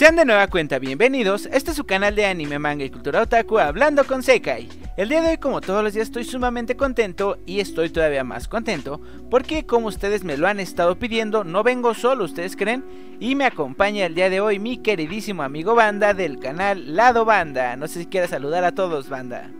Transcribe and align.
Sean 0.00 0.16
de 0.16 0.24
nueva 0.24 0.46
cuenta 0.46 0.78
bienvenidos, 0.78 1.46
este 1.52 1.72
es 1.72 1.76
su 1.76 1.84
canal 1.84 2.16
de 2.16 2.24
anime, 2.24 2.58
manga 2.58 2.82
y 2.82 2.88
cultura 2.88 3.20
otaku 3.20 3.58
hablando 3.58 4.04
con 4.04 4.22
Sekai. 4.22 4.66
El 4.96 5.10
día 5.10 5.20
de 5.20 5.32
hoy 5.32 5.36
como 5.36 5.60
todos 5.60 5.84
los 5.84 5.92
días 5.92 6.08
estoy 6.08 6.24
sumamente 6.24 6.74
contento 6.74 7.36
y 7.44 7.60
estoy 7.60 7.90
todavía 7.90 8.24
más 8.24 8.48
contento 8.48 9.02
porque 9.30 9.66
como 9.66 9.88
ustedes 9.88 10.24
me 10.24 10.38
lo 10.38 10.48
han 10.48 10.58
estado 10.58 10.98
pidiendo, 10.98 11.44
no 11.44 11.62
vengo 11.62 11.92
solo, 11.92 12.24
ustedes 12.24 12.56
creen, 12.56 12.82
y 13.20 13.34
me 13.34 13.44
acompaña 13.44 14.06
el 14.06 14.14
día 14.14 14.30
de 14.30 14.40
hoy 14.40 14.58
mi 14.58 14.78
queridísimo 14.78 15.42
amigo 15.42 15.74
Banda 15.74 16.14
del 16.14 16.38
canal 16.38 16.96
Lado 16.96 17.26
Banda. 17.26 17.76
No 17.76 17.86
sé 17.86 17.98
si 18.00 18.06
quiere 18.06 18.26
saludar 18.26 18.64
a 18.64 18.74
todos, 18.74 19.10
Banda. 19.10 19.50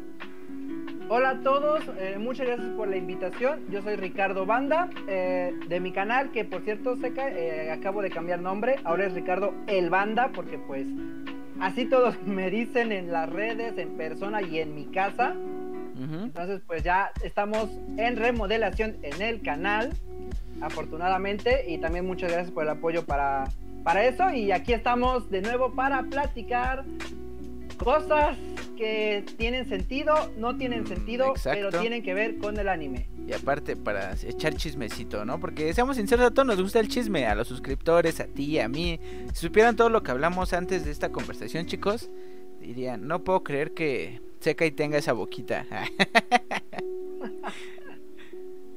Hola 1.12 1.30
a 1.30 1.40
todos, 1.40 1.82
eh, 1.98 2.18
muchas 2.20 2.46
gracias 2.46 2.68
por 2.76 2.86
la 2.86 2.96
invitación. 2.96 3.64
Yo 3.68 3.82
soy 3.82 3.96
Ricardo 3.96 4.46
Banda 4.46 4.88
eh, 5.08 5.52
de 5.68 5.80
mi 5.80 5.90
canal, 5.90 6.30
que 6.30 6.44
por 6.44 6.62
cierto, 6.62 6.94
Seca, 6.98 7.28
eh, 7.30 7.72
acabo 7.72 8.00
de 8.00 8.10
cambiar 8.10 8.38
nombre. 8.38 8.76
Ahora 8.84 9.06
es 9.06 9.12
Ricardo 9.12 9.52
El 9.66 9.90
Banda, 9.90 10.30
porque 10.32 10.56
pues 10.56 10.86
así 11.58 11.86
todos 11.86 12.14
me 12.26 12.48
dicen 12.48 12.92
en 12.92 13.10
las 13.10 13.28
redes, 13.28 13.76
en 13.76 13.96
persona 13.96 14.40
y 14.40 14.60
en 14.60 14.72
mi 14.76 14.84
casa. 14.84 15.34
Entonces, 15.98 16.62
pues 16.64 16.84
ya 16.84 17.10
estamos 17.24 17.68
en 17.96 18.16
remodelación 18.16 18.96
en 19.02 19.20
el 19.20 19.42
canal, 19.42 19.90
afortunadamente. 20.60 21.64
Y 21.68 21.78
también 21.78 22.06
muchas 22.06 22.30
gracias 22.30 22.52
por 22.52 22.62
el 22.62 22.70
apoyo 22.70 23.04
para, 23.04 23.48
para 23.82 24.04
eso. 24.04 24.30
Y 24.30 24.52
aquí 24.52 24.74
estamos 24.74 25.28
de 25.28 25.42
nuevo 25.42 25.72
para 25.74 26.04
platicar 26.04 26.84
cosas 27.78 28.38
que 28.80 29.24
tienen 29.36 29.68
sentido, 29.68 30.32
no 30.38 30.56
tienen 30.56 30.86
sentido, 30.86 31.34
pero 31.44 31.70
tienen 31.70 32.02
que 32.02 32.14
ver 32.14 32.38
con 32.38 32.58
el 32.58 32.68
anime. 32.68 33.08
Y 33.26 33.32
aparte, 33.34 33.76
para 33.76 34.14
echar 34.14 34.54
chismecito, 34.54 35.24
¿no? 35.24 35.38
Porque 35.38 35.72
seamos 35.74 35.96
sinceros, 35.96 36.26
a 36.26 36.30
todos 36.30 36.46
nos 36.46 36.60
gusta 36.60 36.80
el 36.80 36.88
chisme, 36.88 37.26
a 37.26 37.34
los 37.34 37.46
suscriptores, 37.46 38.18
a 38.20 38.24
ti, 38.24 38.58
a 38.58 38.68
mí. 38.68 38.98
Si 39.34 39.40
supieran 39.40 39.76
todo 39.76 39.90
lo 39.90 40.02
que 40.02 40.10
hablamos 40.10 40.54
antes 40.54 40.84
de 40.86 40.90
esta 40.90 41.10
conversación, 41.10 41.66
chicos, 41.66 42.10
dirían, 42.58 43.06
no 43.06 43.22
puedo 43.22 43.44
creer 43.44 43.72
que 43.72 44.20
Seca 44.40 44.64
y 44.64 44.70
tenga 44.70 44.96
esa 44.96 45.12
boquita. 45.12 45.66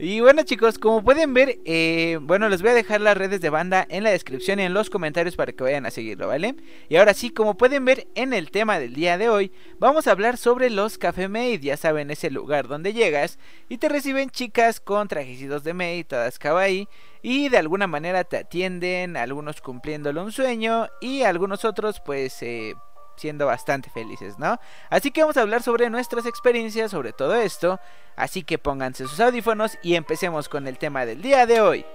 Y 0.04 0.20
bueno 0.20 0.44
chicos, 0.44 0.80
como 0.80 1.02
pueden 1.02 1.34
ver, 1.34 1.60
eh, 1.64 2.20
bueno, 2.22 2.50
les 2.50 2.62
voy 2.62 2.72
a 2.72 2.74
dejar 2.74 3.00
las 3.00 3.16
redes 3.16 3.40
de 3.40 3.50
banda 3.50 3.88
en 3.88 4.04
la 4.04 4.10
descripción 4.10 4.60
y 4.60 4.64
en 4.64 4.74
los 4.74 4.90
comentarios 4.90 5.38
para 5.38 5.54
que 5.54 5.64
vayan 5.64 5.86
a 5.86 5.92
seguirlo, 5.92 6.28
¿vale? 6.28 6.56
Y 6.90 6.98
ahora 6.98 7.14
sí, 7.14 7.30
como 7.30 7.56
pueden 7.56 7.86
ver 7.86 8.08
en 8.14 8.34
el 8.34 8.52
tema 8.52 8.80
del 8.80 8.96
día 8.96 9.18
de 9.18 9.30
hoy, 9.30 9.54
vamos 9.80 10.06
a 10.06 10.12
hablar 10.12 10.36
sobre 10.36 10.70
los 10.70 10.98
Café 10.98 11.30
Maid, 11.30 11.62
ya 11.62 11.78
saben, 11.78 12.12
ese 12.12 12.32
lugar 12.32 12.68
donde 12.68 12.92
llegas 12.92 13.40
y 13.70 13.78
te 13.78 13.88
reciben 13.88 14.30
chicas 14.30 14.82
con 14.82 15.08
trajecitos 15.08 15.64
de 15.64 15.74
maid, 15.74 16.06
todas 16.06 16.38
kawaii, 16.38 16.90
y 17.22 17.48
de 17.48 17.60
alguna 17.60 17.88
manera 17.88 18.26
te 18.26 18.36
atienden, 18.36 19.16
algunos 19.16 19.62
cumpliéndole 19.62 20.20
un 20.20 20.34
sueño 20.34 20.90
y 21.00 21.22
algunos 21.22 21.64
otros 21.64 22.02
pues... 22.06 22.44
Eh, 22.44 22.74
siendo 23.16 23.46
bastante 23.46 23.90
felices, 23.90 24.40
¿no? 24.40 24.60
Así 24.90 25.12
que 25.12 25.22
vamos 25.22 25.38
a 25.38 25.42
hablar 25.42 25.64
sobre 25.64 25.90
nuestras 25.90 26.26
experiencias 26.26 26.92
sobre 26.92 27.14
todo 27.14 27.36
esto, 27.36 27.80
así 28.16 28.44
que 28.44 28.58
pónganse 28.58 29.08
sus 29.08 29.20
audífonos 29.20 29.78
y 29.82 29.96
empecemos 29.96 30.50
con 30.50 30.68
el 30.68 30.78
tema 30.78 31.06
del 31.06 31.22
día 31.22 31.46
de 31.46 31.62
hoy. 31.62 31.86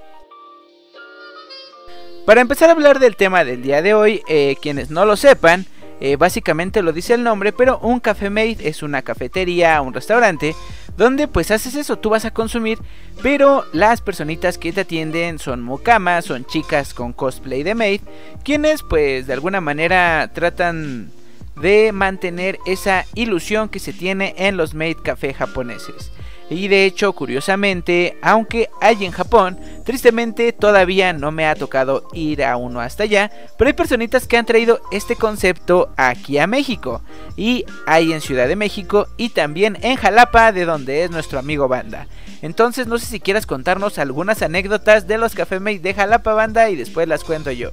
Para 2.26 2.42
empezar 2.42 2.68
a 2.68 2.72
hablar 2.72 2.98
del 2.98 3.16
tema 3.16 3.44
del 3.44 3.62
día 3.62 3.80
de 3.80 3.94
hoy, 3.94 4.22
eh, 4.28 4.56
quienes 4.60 4.90
no 4.90 5.06
lo 5.06 5.16
sepan, 5.16 5.64
eh, 6.00 6.16
básicamente 6.16 6.82
lo 6.82 6.92
dice 6.92 7.14
el 7.14 7.24
nombre, 7.24 7.52
pero 7.52 7.78
un 7.78 8.00
café 8.00 8.30
made 8.30 8.58
es 8.60 8.82
una 8.82 9.02
cafetería, 9.02 9.80
un 9.80 9.94
restaurante, 9.94 10.54
donde 10.98 11.28
pues 11.28 11.52
haces 11.52 11.76
eso, 11.76 11.96
tú 11.96 12.10
vas 12.10 12.24
a 12.24 12.32
consumir, 12.32 12.78
pero 13.22 13.64
las 13.72 14.00
personitas 14.00 14.58
que 14.58 14.72
te 14.72 14.80
atienden 14.80 15.38
son 15.38 15.62
mukamas, 15.62 16.24
son 16.24 16.44
chicas 16.44 16.92
con 16.92 17.12
cosplay 17.12 17.62
de 17.62 17.76
maid, 17.76 18.00
quienes 18.42 18.82
pues 18.82 19.28
de 19.28 19.32
alguna 19.32 19.60
manera 19.60 20.28
tratan 20.34 21.12
de 21.54 21.92
mantener 21.92 22.58
esa 22.66 23.06
ilusión 23.14 23.68
que 23.68 23.78
se 23.78 23.92
tiene 23.92 24.34
en 24.38 24.56
los 24.56 24.74
maid 24.74 24.96
café 25.02 25.32
japoneses. 25.32 26.10
Y 26.50 26.68
de 26.68 26.84
hecho, 26.86 27.12
curiosamente, 27.12 28.16
aunque 28.22 28.70
hay 28.80 29.04
en 29.04 29.12
Japón, 29.12 29.58
tristemente 29.84 30.52
todavía 30.52 31.12
no 31.12 31.30
me 31.30 31.46
ha 31.46 31.54
tocado 31.54 32.08
ir 32.12 32.42
a 32.42 32.56
uno 32.56 32.80
hasta 32.80 33.02
allá, 33.02 33.30
pero 33.56 33.68
hay 33.68 33.74
personitas 33.74 34.26
que 34.26 34.36
han 34.36 34.46
traído 34.46 34.80
este 34.90 35.16
concepto 35.16 35.90
aquí 35.96 36.38
a 36.38 36.46
México. 36.46 37.02
Y 37.36 37.64
hay 37.86 38.12
en 38.12 38.20
Ciudad 38.20 38.48
de 38.48 38.56
México 38.56 39.06
y 39.16 39.30
también 39.30 39.76
en 39.82 39.96
Jalapa, 39.96 40.52
de 40.52 40.64
donde 40.64 41.04
es 41.04 41.10
nuestro 41.10 41.38
amigo 41.38 41.68
Banda. 41.68 42.06
Entonces 42.40 42.86
no 42.86 42.98
sé 42.98 43.06
si 43.06 43.20
quieras 43.20 43.46
contarnos 43.46 43.98
algunas 43.98 44.42
anécdotas 44.42 45.06
de 45.06 45.18
los 45.18 45.34
Café 45.34 45.60
Made 45.60 45.80
de 45.80 45.94
Jalapa 45.94 46.32
Banda 46.34 46.70
y 46.70 46.76
después 46.76 47.08
las 47.08 47.24
cuento 47.24 47.50
yo. 47.50 47.70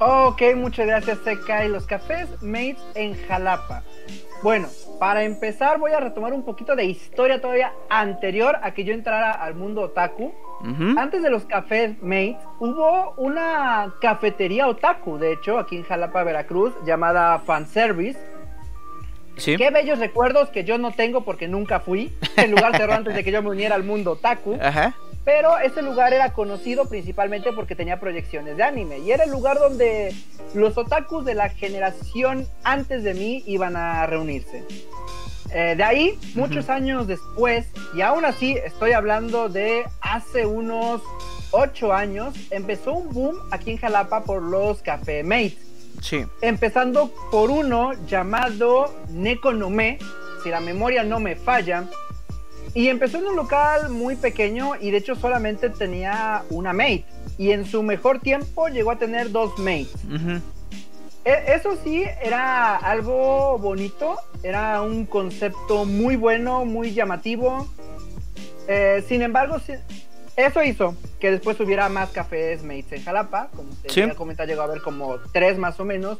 Ok, 0.00 0.42
muchas 0.54 0.86
gracias 0.86 1.18
Seca 1.24 1.64
y 1.64 1.68
los 1.68 1.84
cafés 1.84 2.28
made 2.40 2.76
en 2.94 3.20
Jalapa. 3.26 3.82
Bueno, 4.44 4.68
para 4.98 5.24
empezar 5.24 5.78
voy 5.78 5.92
a 5.92 6.00
retomar 6.00 6.32
un 6.32 6.42
poquito 6.42 6.76
de 6.76 6.84
historia 6.84 7.40
todavía 7.40 7.72
anterior 7.88 8.56
a 8.62 8.72
que 8.72 8.84
yo 8.84 8.92
entrara 8.92 9.32
al 9.32 9.54
mundo 9.54 9.82
otaku. 9.82 10.32
Antes 10.96 11.22
de 11.22 11.30
los 11.30 11.44
cafés 11.44 12.02
Mates, 12.02 12.36
hubo 12.58 13.14
una 13.16 13.94
cafetería 14.00 14.66
otaku, 14.66 15.16
de 15.16 15.32
hecho, 15.32 15.56
aquí 15.56 15.76
en 15.76 15.84
Jalapa, 15.84 16.24
Veracruz, 16.24 16.74
llamada 16.84 17.38
Fanservice. 17.38 18.18
¿Sí? 19.36 19.56
Qué 19.56 19.70
bellos 19.70 20.00
recuerdos 20.00 20.48
que 20.50 20.64
yo 20.64 20.76
no 20.78 20.90
tengo 20.90 21.20
porque 21.20 21.46
nunca 21.46 21.78
fui. 21.78 22.12
El 22.36 22.50
lugar 22.50 22.76
cerró 22.76 22.94
antes 22.94 23.14
de 23.14 23.22
que 23.22 23.30
yo 23.30 23.40
me 23.40 23.50
uniera 23.50 23.76
al 23.76 23.84
mundo 23.84 24.12
otaku. 24.12 24.58
Ajá. 24.60 24.96
Pero 25.28 25.58
ese 25.58 25.82
lugar 25.82 26.14
era 26.14 26.32
conocido 26.32 26.86
principalmente 26.86 27.52
porque 27.52 27.74
tenía 27.74 28.00
proyecciones 28.00 28.56
de 28.56 28.62
anime. 28.62 29.00
Y 29.00 29.12
era 29.12 29.24
el 29.24 29.30
lugar 29.30 29.58
donde 29.58 30.14
los 30.54 30.78
otakus 30.78 31.26
de 31.26 31.34
la 31.34 31.50
generación 31.50 32.46
antes 32.64 33.04
de 33.04 33.12
mí 33.12 33.44
iban 33.46 33.76
a 33.76 34.06
reunirse. 34.06 34.64
Eh, 35.52 35.74
de 35.76 35.84
ahí, 35.84 36.18
muchos 36.34 36.70
años 36.70 37.06
después, 37.06 37.66
y 37.94 38.00
aún 38.00 38.24
así 38.24 38.56
estoy 38.64 38.92
hablando 38.92 39.50
de 39.50 39.84
hace 40.00 40.46
unos 40.46 41.02
8 41.50 41.92
años, 41.92 42.34
empezó 42.50 42.94
un 42.94 43.12
boom 43.12 43.36
aquí 43.50 43.72
en 43.72 43.76
Jalapa 43.76 44.24
por 44.24 44.40
los 44.40 44.80
Café 44.80 45.24
Mates. 45.24 45.58
Sí. 46.00 46.24
Empezando 46.40 47.12
por 47.30 47.50
uno 47.50 47.92
llamado 48.06 48.94
Nekonome, 49.10 49.98
si 50.42 50.48
la 50.48 50.60
memoria 50.60 51.02
no 51.04 51.20
me 51.20 51.36
falla, 51.36 51.84
y 52.74 52.88
empezó 52.88 53.18
en 53.18 53.26
un 53.26 53.36
local 53.36 53.88
muy 53.90 54.16
pequeño 54.16 54.72
y 54.80 54.90
de 54.90 54.98
hecho 54.98 55.14
solamente 55.14 55.70
tenía 55.70 56.44
una 56.50 56.72
mate. 56.72 57.04
Y 57.36 57.52
en 57.52 57.64
su 57.64 57.82
mejor 57.82 58.20
tiempo 58.20 58.68
llegó 58.68 58.90
a 58.90 58.98
tener 58.98 59.30
dos 59.30 59.58
mates. 59.58 59.94
E, 61.24 61.54
eso 61.54 61.76
sí, 61.82 62.04
era 62.22 62.76
algo 62.76 63.58
bonito, 63.58 64.16
era 64.42 64.82
un 64.82 65.06
concepto 65.06 65.84
muy 65.84 66.16
bueno, 66.16 66.64
muy 66.64 66.92
llamativo. 66.92 67.68
Eh, 68.66 69.04
sin 69.08 69.22
embargo, 69.22 69.56
eso 70.36 70.62
hizo 70.62 70.94
que 71.20 71.30
después 71.30 71.58
hubiera 71.60 71.88
más 71.88 72.10
cafés 72.10 72.62
mates 72.62 72.92
en 72.92 73.04
Jalapa. 73.04 73.48
Como 73.54 73.70
te 73.82 73.88
sí. 73.88 74.02
llegó 74.46 74.62
a 74.62 74.64
haber 74.64 74.82
como 74.82 75.16
tres 75.32 75.58
más 75.58 75.78
o 75.80 75.84
menos. 75.84 76.18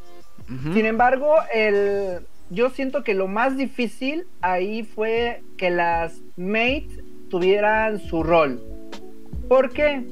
Sin 0.73 0.87
embargo, 0.87 1.35
el, 1.53 2.25
yo 2.49 2.69
siento 2.69 3.03
que 3.03 3.13
lo 3.13 3.27
más 3.27 3.57
difícil 3.57 4.25
ahí 4.41 4.83
fue 4.83 5.43
que 5.57 5.69
las 5.69 6.21
mates 6.35 7.03
tuvieran 7.29 7.99
su 7.99 8.23
rol. 8.23 8.61
¿Por 9.47 9.71
qué? 9.71 10.03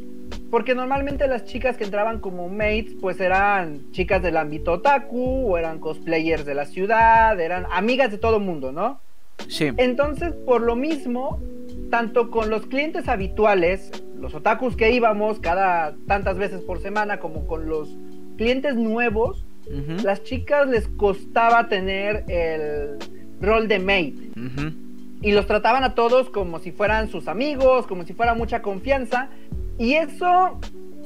Porque 0.51 0.75
normalmente 0.75 1.27
las 1.27 1.45
chicas 1.45 1.77
que 1.77 1.83
entraban 1.83 2.19
como 2.19 2.47
mates, 2.49 2.95
pues 3.01 3.19
eran 3.19 3.91
chicas 3.91 4.21
del 4.21 4.37
ámbito 4.37 4.73
otaku, 4.73 5.51
o 5.51 5.57
eran 5.57 5.79
cosplayers 5.79 6.45
de 6.45 6.53
la 6.53 6.65
ciudad, 6.65 7.39
eran 7.39 7.65
amigas 7.71 8.11
de 8.11 8.17
todo 8.17 8.37
el 8.37 8.43
mundo, 8.43 8.71
¿no? 8.71 8.99
Sí. 9.47 9.71
Entonces, 9.77 10.33
por 10.33 10.61
lo 10.61 10.75
mismo, 10.75 11.39
tanto 11.89 12.31
con 12.31 12.49
los 12.49 12.65
clientes 12.65 13.07
habituales, 13.07 13.91
los 14.19 14.33
otakus 14.33 14.75
que 14.75 14.91
íbamos 14.91 15.39
cada 15.39 15.95
tantas 16.07 16.37
veces 16.37 16.61
por 16.61 16.81
semana, 16.81 17.19
como 17.19 17.45
con 17.45 17.69
los 17.69 17.89
clientes 18.37 18.75
nuevos, 18.75 19.46
las 20.03 20.23
chicas 20.23 20.67
les 20.67 20.87
costaba 20.87 21.67
tener 21.67 22.23
el 22.27 22.97
rol 23.41 23.67
de 23.67 23.79
mate. 23.79 24.31
Y 25.21 25.31
los 25.31 25.47
trataban 25.47 25.83
a 25.83 25.95
todos 25.95 26.29
como 26.29 26.59
si 26.59 26.71
fueran 26.71 27.09
sus 27.09 27.27
amigos, 27.27 27.87
como 27.87 28.05
si 28.05 28.13
fuera 28.13 28.33
mucha 28.35 28.61
confianza. 28.61 29.29
Y 29.79 29.93
eso, 29.93 30.59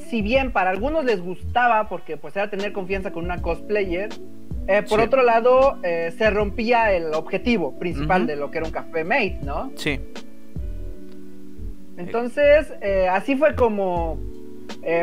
si 0.10 0.22
bien 0.22 0.52
para 0.52 0.70
algunos 0.70 1.06
les 1.06 1.22
gustaba, 1.22 1.88
porque 1.88 2.18
pues 2.18 2.36
era 2.36 2.50
tener 2.50 2.74
confianza 2.74 3.12
con 3.12 3.24
una 3.24 3.42
cosplayer, 3.42 4.10
eh, 4.68 4.84
por 4.88 5.00
otro 5.00 5.24
lado, 5.24 5.78
eh, 5.84 6.14
se 6.18 6.30
rompía 6.30 6.94
el 6.94 7.14
objetivo 7.14 7.78
principal 7.80 8.28
de 8.28 8.36
lo 8.36 8.52
que 8.52 8.60
era 8.60 8.68
un 8.68 8.72
café 8.72 9.04
mate, 9.04 9.40
¿no? 9.44 9.72
Sí. 9.76 10.00
Entonces, 11.98 12.72
eh, 12.82 13.08
así 13.10 13.36
fue 13.36 13.56
como 13.56 14.20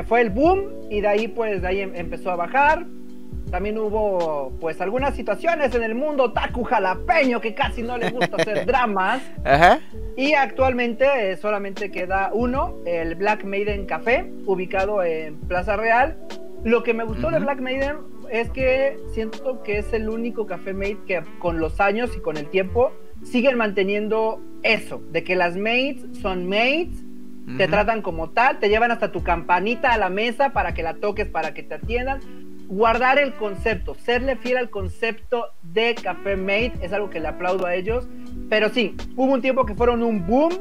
fue 0.07 0.23
el 0.23 0.31
boom 0.31 0.65
y 0.91 1.01
de 1.03 1.07
ahí 1.07 1.29
pues 1.29 1.63
de 1.63 1.69
ahí 1.69 1.81
em, 1.81 1.95
empezó 1.95 2.31
a 2.31 2.37
bajar. 2.37 2.87
También 3.51 3.79
hubo, 3.79 4.53
pues, 4.61 4.81
algunas 4.81 5.15
situaciones 5.15 5.75
en 5.75 5.83
el 5.83 5.95
mundo 5.95 6.33
taku 6.33 6.65
jalapeño 6.65 7.41
que 7.41 7.55
casi 7.55 7.83
no 7.83 7.97
le 7.97 8.11
gusta 8.11 8.37
hacer 8.37 8.67
dramas. 8.67 9.23
Ajá. 9.45 9.81
Y 10.17 10.35
actualmente 10.35 11.07
eh, 11.31 11.37
solamente 11.37 11.91
queda 11.91 12.31
uno, 12.33 12.77
el 12.85 13.15
Black 13.15 13.45
Maiden 13.45 13.87
Café, 13.87 14.31
ubicado 14.47 15.03
en 15.03 15.39
Plaza 15.41 15.77
Real. 15.77 16.19
Lo 16.65 16.83
que 16.83 16.93
me 16.93 17.05
gustó 17.05 17.31
de 17.31 17.39
Black 17.39 17.61
Maiden 17.61 17.99
es 18.31 18.51
que 18.51 18.99
siento 19.13 19.63
que 19.63 19.79
es 19.79 19.93
el 19.93 20.09
único 20.09 20.47
café 20.47 20.75
mate 20.75 20.99
que 21.07 21.23
con 21.39 21.61
los 21.61 21.81
años 21.81 22.11
y 22.17 22.21
con 22.21 22.37
el 22.37 22.49
tiempo 22.49 22.93
siguen 23.23 23.57
manteniendo 23.57 24.41
eso, 24.63 25.01
de 25.11 25.25
que 25.25 25.37
las 25.37 25.57
mates 25.57 26.05
son 26.21 26.49
mates, 26.49 27.05
te 27.57 27.67
tratan 27.67 28.03
como 28.03 28.29
tal, 28.29 28.59
te 28.59 28.69
llevan 28.69 28.91
hasta 28.91 29.11
tu 29.11 29.23
campanita 29.23 29.93
a 29.93 29.99
la 29.99 30.11
mesa 30.11 30.53
para 30.53 30.75
que 30.75 30.83
la 30.83 30.95
toques, 30.95 31.29
para 31.29 31.55
que 31.55 31.63
te 31.63 31.77
atiendan. 31.77 32.21
Guardar 32.69 33.19
el 33.19 33.33
concepto, 33.35 33.95
serle 33.95 34.37
fiel 34.37 34.59
al 34.59 34.69
concepto 34.69 35.47
de 35.63 35.95
café 35.95 36.37
mate 36.37 36.75
es 36.83 36.93
algo 36.93 37.09
que 37.09 37.19
le 37.19 37.29
aplaudo 37.29 37.67
a 37.67 37.75
ellos. 37.75 38.07
Pero 38.51 38.69
sí, 38.69 38.95
hubo 39.17 39.33
un 39.33 39.41
tiempo 39.41 39.65
que 39.65 39.75
fueron 39.75 40.03
un 40.03 40.27
boom 40.27 40.53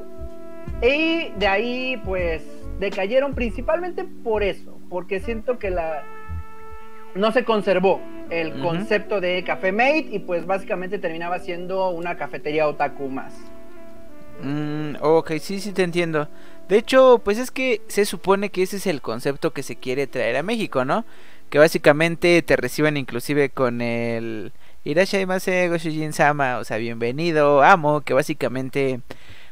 y 0.82 1.30
de 1.38 1.48
ahí 1.48 2.02
pues 2.06 2.44
decayeron 2.80 3.34
principalmente 3.34 4.06
por 4.24 4.42
eso, 4.42 4.80
porque 4.90 5.20
siento 5.20 5.60
que 5.60 5.70
la 5.70 6.04
no 7.14 7.32
se 7.32 7.44
conservó 7.44 8.00
el 8.30 8.62
concepto 8.62 9.20
de 9.20 9.44
café 9.44 9.72
mate 9.72 10.08
y 10.12 10.20
pues 10.20 10.46
básicamente 10.46 11.00
terminaba 11.00 11.40
siendo 11.40 11.90
una 11.90 12.18
cafetería 12.18 12.68
otaku 12.68 13.10
más. 13.10 13.34
Mm, 14.42 14.96
ok, 15.02 15.32
sí, 15.40 15.60
sí 15.60 15.72
te 15.72 15.84
entiendo. 15.84 16.30
De 16.70 16.78
hecho, 16.78 17.22
pues 17.24 17.38
es 17.38 17.50
que 17.50 17.82
se 17.88 18.06
supone 18.06 18.50
que 18.50 18.64
ese 18.64 18.78
es 18.78 18.88
el 18.88 19.02
concepto 19.02 19.52
que 19.52 19.64
se 19.64 19.78
quiere 19.78 20.06
traer 20.06 20.36
a 20.36 20.44
México, 20.44 20.86
¿no? 20.86 21.06
Que 21.50 21.60
básicamente 21.60 22.42
te 22.42 22.56
reciban 22.56 22.98
inclusive 22.98 23.50
con 23.50 23.82
el 23.82 24.52
Irashaimase 24.84 25.70
Goshujin 25.70 26.14
Sama, 26.14 26.58
o 26.60 26.64
sea, 26.64 26.78
bienvenido, 26.78 27.64
amo, 27.64 28.02
que 28.02 28.14
básicamente 28.14 29.02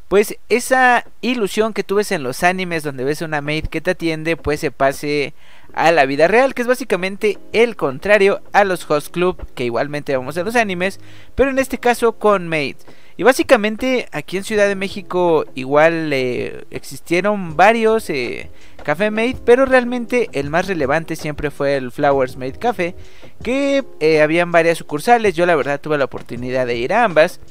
pues 0.07 0.37
esa 0.49 1.05
ilusión 1.21 1.73
que 1.73 1.83
tú 1.83 1.95
ves 1.95 2.11
en 2.11 2.23
los 2.23 2.43
animes 2.43 2.83
donde 2.83 3.03
ves 3.03 3.21
una 3.21 3.41
maid 3.41 3.65
que 3.65 3.81
te 3.81 3.91
atiende, 3.91 4.37
pues 4.37 4.59
se 4.59 4.71
pase 4.71 5.33
a 5.75 5.91
la 5.91 6.05
vida 6.05 6.27
real, 6.27 6.53
que 6.53 6.61
es 6.61 6.67
básicamente 6.67 7.37
el 7.51 7.75
contrario 7.75 8.41
a 8.53 8.63
los 8.63 8.89
host 8.89 9.11
club 9.11 9.45
que 9.53 9.65
igualmente 9.65 10.15
vamos 10.15 10.37
en 10.37 10.45
los 10.45 10.55
animes, 10.55 11.01
pero 11.35 11.49
en 11.49 11.59
este 11.59 11.77
caso 11.77 12.13
con 12.13 12.47
maids. 12.47 12.85
Y 13.17 13.23
básicamente 13.23 14.07
aquí 14.11 14.37
en 14.37 14.43
Ciudad 14.43 14.67
de 14.67 14.75
México 14.75 15.45
igual 15.53 16.11
eh, 16.11 16.65
existieron 16.71 17.55
varios 17.57 18.09
eh, 18.09 18.49
Café 18.83 19.11
Made, 19.11 19.37
pero 19.45 19.65
realmente 19.65 20.29
el 20.31 20.49
más 20.49 20.67
relevante 20.67 21.15
siempre 21.15 21.51
fue 21.51 21.75
el 21.75 21.91
Flowers 21.91 22.37
Made 22.37 22.53
Café, 22.53 22.95
que 23.43 23.83
eh, 23.99 24.21
habían 24.21 24.51
varias 24.51 24.77
sucursales, 24.77 25.35
yo 25.35 25.45
la 25.45 25.55
verdad 25.55 25.79
tuve 25.81 25.97
la 25.97 26.05
oportunidad 26.05 26.65
de 26.67 26.77
ir 26.77 26.93
a 26.93 27.03
ambas. 27.03 27.41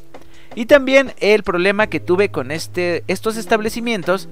Y 0.55 0.67
también 0.67 1.13
el 1.19 1.43
problema 1.43 1.89
que 1.89 1.99
tuve 2.01 2.31
con 2.31 2.51
este, 2.53 3.03
estos 3.09 3.37
establecimientos 3.37 4.29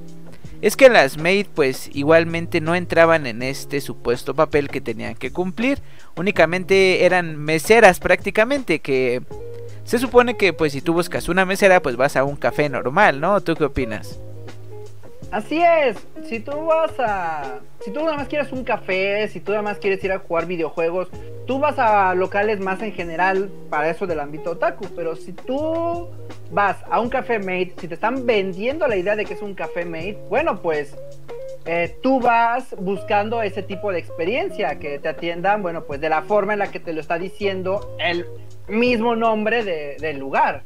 es 0.62 0.76
que 0.76 0.88
las 0.88 1.18
maid 1.18 1.48
pues 1.52 1.90
igualmente 1.92 2.60
no 2.60 2.74
entraban 2.76 3.26
en 3.26 3.42
este 3.42 3.80
supuesto 3.80 4.34
papel 4.34 4.68
que 4.68 4.80
tenían 4.80 5.16
que 5.16 5.32
cumplir. 5.32 5.80
Únicamente 6.16 7.04
eran 7.04 7.36
meseras 7.36 7.98
prácticamente 7.98 8.78
que 8.78 9.22
se 9.84 9.98
supone 9.98 10.36
que 10.36 10.52
pues 10.52 10.72
si 10.72 10.80
tú 10.80 10.94
buscas 10.94 11.28
una 11.28 11.44
mesera 11.44 11.82
pues 11.82 11.96
vas 11.96 12.16
a 12.16 12.24
un 12.24 12.36
café 12.36 12.68
normal, 12.68 13.20
¿no? 13.20 13.40
¿Tú 13.40 13.56
qué 13.56 13.64
opinas? 13.64 14.20
Así 15.32 15.62
es, 15.62 15.96
si 16.28 16.40
tú 16.40 16.66
vas 16.66 16.92
a... 16.98 17.60
Si 17.80 17.90
tú 17.90 18.00
nada 18.00 18.18
más 18.18 18.28
quieres 18.28 18.52
un 18.52 18.64
café, 18.64 19.26
si 19.28 19.40
tú 19.40 19.52
nada 19.52 19.62
más 19.62 19.78
quieres 19.78 20.04
ir 20.04 20.12
a 20.12 20.18
jugar 20.18 20.44
videojuegos, 20.44 21.08
tú 21.46 21.58
vas 21.58 21.78
a 21.78 22.14
locales 22.14 22.60
más 22.60 22.82
en 22.82 22.92
general 22.92 23.50
para 23.70 23.88
eso 23.88 24.06
del 24.06 24.20
ámbito 24.20 24.50
otaku, 24.50 24.88
pero 24.94 25.16
si 25.16 25.32
tú 25.32 26.06
vas 26.50 26.76
a 26.90 27.00
un 27.00 27.08
café 27.08 27.38
mate, 27.38 27.72
si 27.78 27.88
te 27.88 27.94
están 27.94 28.26
vendiendo 28.26 28.86
la 28.86 28.96
idea 28.96 29.16
de 29.16 29.24
que 29.24 29.32
es 29.32 29.40
un 29.40 29.54
café 29.54 29.86
mate, 29.86 30.18
bueno 30.28 30.60
pues 30.60 30.94
eh, 31.64 31.96
tú 32.02 32.20
vas 32.20 32.76
buscando 32.78 33.40
ese 33.42 33.62
tipo 33.62 33.90
de 33.90 34.00
experiencia, 34.00 34.78
que 34.78 34.98
te 34.98 35.08
atiendan, 35.08 35.62
bueno 35.62 35.84
pues 35.84 35.98
de 36.02 36.10
la 36.10 36.20
forma 36.22 36.52
en 36.52 36.58
la 36.58 36.70
que 36.70 36.78
te 36.78 36.92
lo 36.92 37.00
está 37.00 37.16
diciendo 37.16 37.96
el 37.98 38.26
mismo 38.68 39.16
nombre 39.16 39.64
del 39.98 40.18
lugar. 40.18 40.62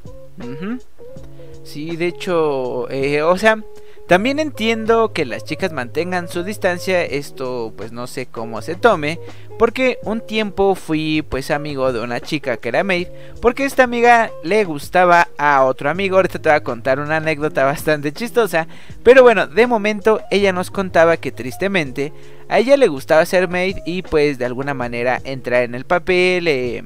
Sí, 1.63 1.95
de 1.95 2.09
hecho, 2.09 2.91
eh, 2.91 3.23
o 3.23 3.37
sea... 3.37 3.63
También 4.07 4.39
entiendo 4.39 5.13
que 5.13 5.25
las 5.25 5.45
chicas 5.45 5.73
mantengan 5.73 6.29
su 6.29 6.45
distancia, 6.45 7.03
esto 7.03 7.73
pues 7.77 7.91
no 7.91 8.07
sé 8.07 8.27
cómo 8.27 8.63
se 8.63 8.77
tome, 8.77 9.19
porque 9.59 9.99
un 10.05 10.21
tiempo 10.21 10.77
fui 10.77 11.25
pues 11.29 11.51
amigo 11.51 11.93
de 11.93 12.01
una 12.01 12.21
chica 12.21 12.57
que 12.57 12.69
era 12.69 12.85
maid, 12.85 13.09
porque 13.43 13.65
esta 13.65 13.83
amiga 13.83 14.31
le 14.45 14.63
gustaba 14.63 15.27
a 15.39 15.65
otro 15.65 15.91
amigo, 15.91 16.17
ahorita 16.17 16.39
te 16.39 16.49
voy 16.49 16.57
a 16.57 16.63
contar 16.63 17.01
una 17.01 17.17
anécdota 17.17 17.65
bastante 17.65 18.13
chistosa, 18.13 18.69
pero 19.03 19.25
bueno, 19.25 19.49
de 19.49 19.67
momento 19.67 20.21
ella 20.31 20.53
nos 20.53 20.71
contaba 20.71 21.17
que 21.17 21.33
tristemente 21.33 22.13
a 22.49 22.61
ella 22.61 22.77
le 22.77 22.87
gustaba 22.87 23.27
ser 23.27 23.49
maid 23.49 23.79
y 23.87 24.03
pues 24.03 24.39
de 24.39 24.45
alguna 24.45 24.73
manera 24.73 25.21
entrar 25.25 25.65
en 25.65 25.75
el 25.75 25.85
papel, 25.85 26.47
eh, 26.47 26.85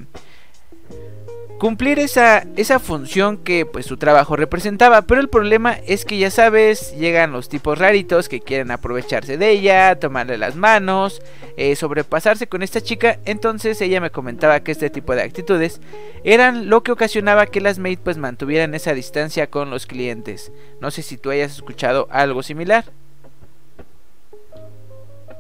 cumplir 1.61 1.99
esa, 1.99 2.47
esa 2.57 2.79
función 2.79 3.37
que 3.37 3.67
pues 3.67 3.85
su 3.85 3.99
trabajo 3.99 4.35
representaba. 4.35 5.03
Pero 5.03 5.21
el 5.21 5.29
problema 5.29 5.75
es 5.87 6.07
que 6.07 6.19
ya 6.19 6.31
sabes, 6.31 6.97
llegan 6.97 7.33
los 7.33 7.51
tipos 7.51 7.79
raritos 7.79 8.31
que 8.31 8.41
quieren 8.41 8.71
aprovecharse 8.71 9.37
de 9.37 9.51
ella, 9.51 10.01
tomarle 10.01 10.39
las 10.39 10.57
manos, 10.57 11.21
eh, 11.59 11.77
sobrepasarse 11.77 12.49
con 12.49 12.63
esta 12.63 12.81
chica. 12.81 13.19
Entonces 13.27 13.81
ella 13.83 14.01
me 14.01 14.11
comentaba 14.11 14.61
que 14.61 14.73
este 14.73 14.89
tipo 14.89 15.15
de 15.15 15.23
actitudes 15.23 15.83
eran 16.25 16.71
lo 16.71 16.83
que 16.83 16.93
ocasionaba 16.93 17.47
que 17.47 17.61
las 17.61 17.79
maid 17.79 17.99
pues 18.03 18.17
mantuvieran 18.17 18.75
esa 18.75 18.95
distancia 18.95 19.51
con 19.51 19.69
los 19.69 19.85
clientes. 19.85 20.53
No 20.81 20.91
sé 20.91 21.03
si 21.03 21.19
tú 21.19 21.31
hayas 21.31 21.53
escuchado 21.53 22.09
algo 22.11 22.43
similar. 22.43 22.87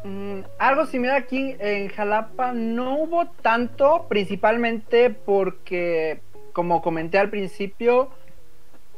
Mm, 0.04 0.40
algo 0.58 0.86
similar 0.86 1.16
aquí 1.16 1.56
en 1.58 1.88
Jalapa 1.88 2.52
no 2.52 2.96
hubo 2.96 3.26
tanto, 3.42 4.06
principalmente 4.08 5.10
porque, 5.10 6.20
como 6.52 6.80
comenté 6.80 7.18
al 7.18 7.28
principio, 7.28 8.10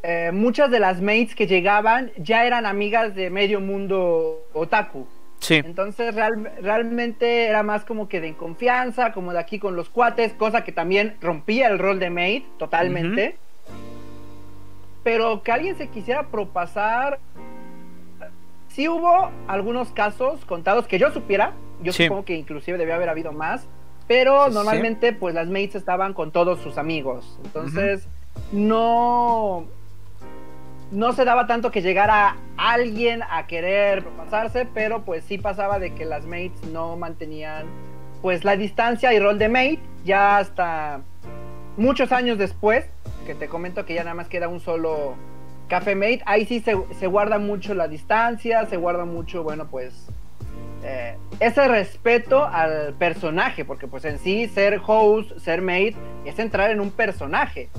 eh, 0.04 0.30
muchas 0.32 0.70
de 0.70 0.80
las 0.80 1.00
mates 1.00 1.34
que 1.34 1.46
llegaban 1.46 2.12
ya 2.16 2.44
eran 2.44 2.66
amigas 2.66 3.14
de 3.14 3.30
medio 3.30 3.60
mundo 3.60 4.46
otaku. 4.52 5.06
Sí. 5.38 5.56
Entonces 5.56 6.14
realmente 6.14 7.46
era 7.46 7.64
más 7.64 7.84
como 7.84 8.08
que 8.08 8.20
de 8.20 8.34
confianza, 8.34 9.12
como 9.12 9.32
de 9.32 9.40
aquí 9.40 9.58
con 9.58 9.74
los 9.74 9.88
cuates, 9.88 10.32
cosa 10.34 10.62
que 10.62 10.70
también 10.70 11.16
rompía 11.20 11.66
el 11.66 11.80
rol 11.80 11.98
de 11.98 12.10
mate 12.10 12.44
totalmente. 12.58 13.36
Pero 15.02 15.42
que 15.42 15.50
alguien 15.50 15.76
se 15.76 15.88
quisiera 15.88 16.28
propasar 16.28 17.18
Sí 18.72 18.88
hubo 18.88 19.30
algunos 19.48 19.90
casos 19.90 20.44
contados 20.46 20.86
que 20.86 20.98
yo 20.98 21.10
supiera, 21.12 21.52
yo 21.82 21.92
supongo 21.92 22.24
que 22.24 22.34
inclusive 22.36 22.78
debía 22.78 22.94
haber 22.94 23.10
habido 23.10 23.32
más, 23.32 23.66
pero 24.08 24.48
normalmente 24.48 25.12
pues 25.12 25.34
las 25.34 25.48
mates 25.48 25.74
estaban 25.74 26.14
con 26.14 26.32
todos 26.32 26.60
sus 26.60 26.78
amigos, 26.78 27.38
entonces 27.44 28.08
no 28.50 29.66
no 30.90 31.12
se 31.12 31.24
daba 31.24 31.46
tanto 31.46 31.70
que 31.70 31.82
llegara 31.82 32.36
alguien 32.56 33.22
a 33.30 33.46
querer 33.46 34.04
pasarse, 34.04 34.66
pero 34.72 35.02
pues 35.02 35.24
sí 35.24 35.36
pasaba 35.36 35.78
de 35.78 35.94
que 35.94 36.06
las 36.06 36.24
mates 36.24 36.62
no 36.72 36.96
mantenían 36.96 37.66
pues 38.22 38.42
la 38.44 38.56
distancia 38.56 39.12
y 39.12 39.18
rol 39.18 39.38
de 39.38 39.48
mate 39.48 39.80
ya 40.04 40.38
hasta 40.38 41.02
muchos 41.76 42.10
años 42.10 42.38
después, 42.38 42.86
que 43.26 43.34
te 43.34 43.48
comento 43.48 43.84
que 43.84 43.94
ya 43.94 44.04
nada 44.04 44.14
más 44.14 44.28
queda 44.28 44.48
un 44.48 44.60
solo 44.60 45.14
Café 45.72 45.94
Mate, 45.94 46.20
ahí 46.26 46.44
sí 46.44 46.60
se, 46.60 47.06
guarda 47.06 47.38
mucho 47.38 47.72
la 47.72 47.88
distancia, 47.88 48.66
se 48.66 48.76
guarda 48.76 49.06
mucho, 49.06 49.42
bueno, 49.42 49.68
pues 49.70 50.06
eh, 50.84 51.16
ese 51.40 51.66
respeto 51.66 52.44
al 52.44 52.92
personaje, 52.98 53.64
porque 53.64 53.88
pues 53.88 54.04
en 54.04 54.18
sí 54.18 54.48
ser 54.48 54.82
host, 54.86 55.38
ser 55.38 55.62
mate, 55.62 55.94
es 56.26 56.38
entrar 56.38 56.72
en 56.72 56.80
un 56.80 56.90
personaje. 56.90 57.70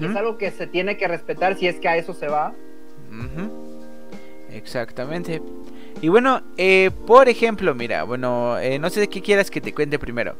Es 0.00 0.14
algo 0.14 0.38
que 0.38 0.52
se 0.52 0.68
tiene 0.68 0.96
que 0.96 1.08
respetar 1.08 1.56
si 1.56 1.66
es 1.66 1.80
que 1.80 1.88
a 1.88 1.96
eso 1.96 2.14
se 2.14 2.28
va. 2.28 2.54
Exactamente. 4.52 5.42
Y 6.00 6.06
bueno, 6.06 6.42
eh, 6.56 6.92
por 7.04 7.28
ejemplo, 7.28 7.74
mira, 7.74 8.04
bueno, 8.04 8.60
eh, 8.60 8.78
no 8.78 8.90
sé 8.90 9.00
de 9.00 9.08
qué 9.08 9.22
quieras 9.22 9.50
que 9.50 9.60
te 9.60 9.74
cuente 9.74 9.98
primero. 9.98 10.36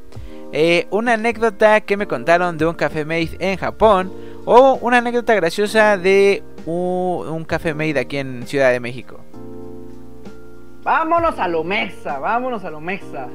una 0.90 1.14
anécdota 1.14 1.80
que 1.80 1.96
me 1.96 2.06
contaron 2.06 2.56
de 2.56 2.66
un 2.66 2.74
café 2.74 3.04
mate 3.04 3.36
en 3.40 3.56
Japón 3.56 4.12
o 4.44 4.78
una 4.80 4.98
anécdota 4.98 5.34
graciosa 5.34 5.96
de 5.96 6.42
un, 6.66 7.44
café 7.44 7.74
made 7.74 7.98
aquí 7.98 8.18
en 8.18 8.46
Ciudad 8.46 8.70
de 8.70 8.80
México. 8.80 9.20
Vámonos 10.82 11.38
a 11.38 11.48
lo 11.48 11.62
mexa, 11.62 12.18
vámonos 12.18 12.64
a 12.64 12.70
lo 12.70 12.80
mexa. 12.80 13.28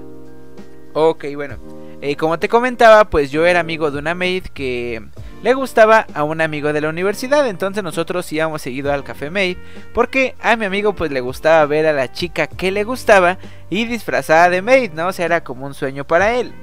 Ok, 0.93 1.25
bueno. 1.35 1.57
Eh, 2.01 2.15
como 2.15 2.37
te 2.39 2.49
comentaba, 2.49 3.05
pues 3.05 3.31
yo 3.31 3.45
era 3.45 3.59
amigo 3.59 3.89
de 3.89 3.99
una 3.99 4.15
maid 4.15 4.45
que 4.53 5.01
le 5.41 5.53
gustaba 5.53 6.05
a 6.13 6.23
un 6.23 6.41
amigo 6.41 6.73
de 6.73 6.81
la 6.81 6.89
universidad. 6.89 7.47
Entonces 7.47 7.83
nosotros 7.83 8.31
íbamos 8.31 8.61
seguido 8.61 8.91
al 8.91 9.03
café 9.03 9.29
maid. 9.29 9.57
Porque 9.93 10.35
a 10.41 10.55
mi 10.55 10.65
amigo 10.65 10.93
pues 10.93 11.11
le 11.11 11.21
gustaba 11.21 11.65
ver 11.65 11.85
a 11.85 11.93
la 11.93 12.11
chica 12.11 12.47
que 12.47 12.71
le 12.71 12.83
gustaba 12.83 13.37
y 13.69 13.85
disfrazada 13.85 14.49
de 14.49 14.61
maid, 14.61 14.91
¿no? 14.91 15.07
O 15.07 15.13
sea, 15.13 15.25
era 15.25 15.43
como 15.43 15.65
un 15.65 15.73
sueño 15.73 16.05
para 16.05 16.35
él. 16.35 16.53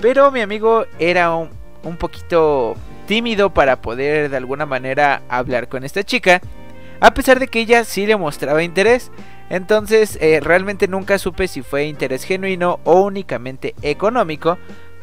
Pero 0.00 0.30
mi 0.30 0.40
amigo 0.40 0.84
era 0.98 1.34
un, 1.34 1.50
un 1.82 1.96
poquito 1.96 2.76
tímido 3.06 3.50
para 3.50 3.80
poder 3.80 4.30
de 4.30 4.36
alguna 4.36 4.66
manera 4.66 5.22
hablar 5.28 5.68
con 5.68 5.84
esta 5.84 6.02
chica, 6.02 6.40
a 7.00 7.14
pesar 7.14 7.38
de 7.38 7.48
que 7.48 7.60
ella 7.60 7.84
sí 7.84 8.06
le 8.06 8.16
mostraba 8.16 8.62
interés. 8.62 9.10
Entonces 9.50 10.18
eh, 10.20 10.40
realmente 10.40 10.88
nunca 10.88 11.18
supe 11.18 11.48
si 11.48 11.62
fue 11.62 11.84
interés 11.84 12.24
genuino 12.24 12.80
o 12.84 13.02
únicamente 13.02 13.74
económico. 13.82 14.58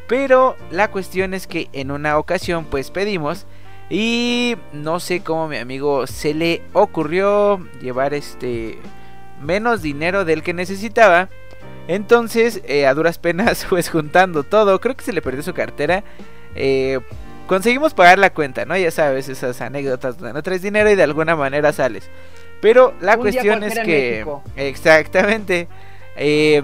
Pero 0.08 0.58
la 0.72 0.90
cuestión 0.90 1.34
es 1.34 1.48
que 1.48 1.70
en 1.74 1.92
una 1.92 2.18
ocasión 2.18 2.66
pues 2.66 2.92
pedimos 2.92 3.46
y 3.90 4.56
no 4.74 5.00
sé 5.00 5.22
cómo 5.22 5.48
mi 5.48 5.58
amigo 5.58 6.08
se 6.08 6.34
le 6.34 6.62
ocurrió 6.74 7.60
llevar 7.82 8.14
este 8.14 8.78
menos 9.42 9.82
dinero 9.82 10.26
del 10.26 10.44
que 10.44 10.54
necesitaba. 10.54 11.30
Entonces, 11.88 12.62
eh, 12.66 12.88
a 12.88 12.94
duras 12.94 13.18
penas, 13.18 13.66
pues 13.70 13.90
juntando 13.90 14.44
todo, 14.44 14.80
creo 14.80 14.96
que 14.96 15.04
se 15.04 15.14
le 15.14 15.22
perdió 15.22 15.44
su 15.44 15.54
cartera. 15.54 16.04
Eh, 16.56 17.00
conseguimos 17.48 17.94
pagar 17.94 18.20
la 18.20 18.32
cuenta, 18.32 18.66
¿no? 18.66 18.78
Ya 18.78 18.92
sabes, 18.92 19.30
esas 19.30 19.62
anécdotas 19.62 20.18
donde 20.18 20.34
no 20.34 20.44
traes 20.44 20.62
dinero 20.62 20.90
y 20.90 20.96
de 20.96 21.04
alguna 21.04 21.36
manera 21.36 21.74
sales. 21.74 22.10
Pero 22.62 22.94
la 23.02 23.18
cuestión 23.18 23.64
es 23.64 23.80
que... 23.80 24.26
Exactamente. 24.56 25.68
Eh, 26.16 26.62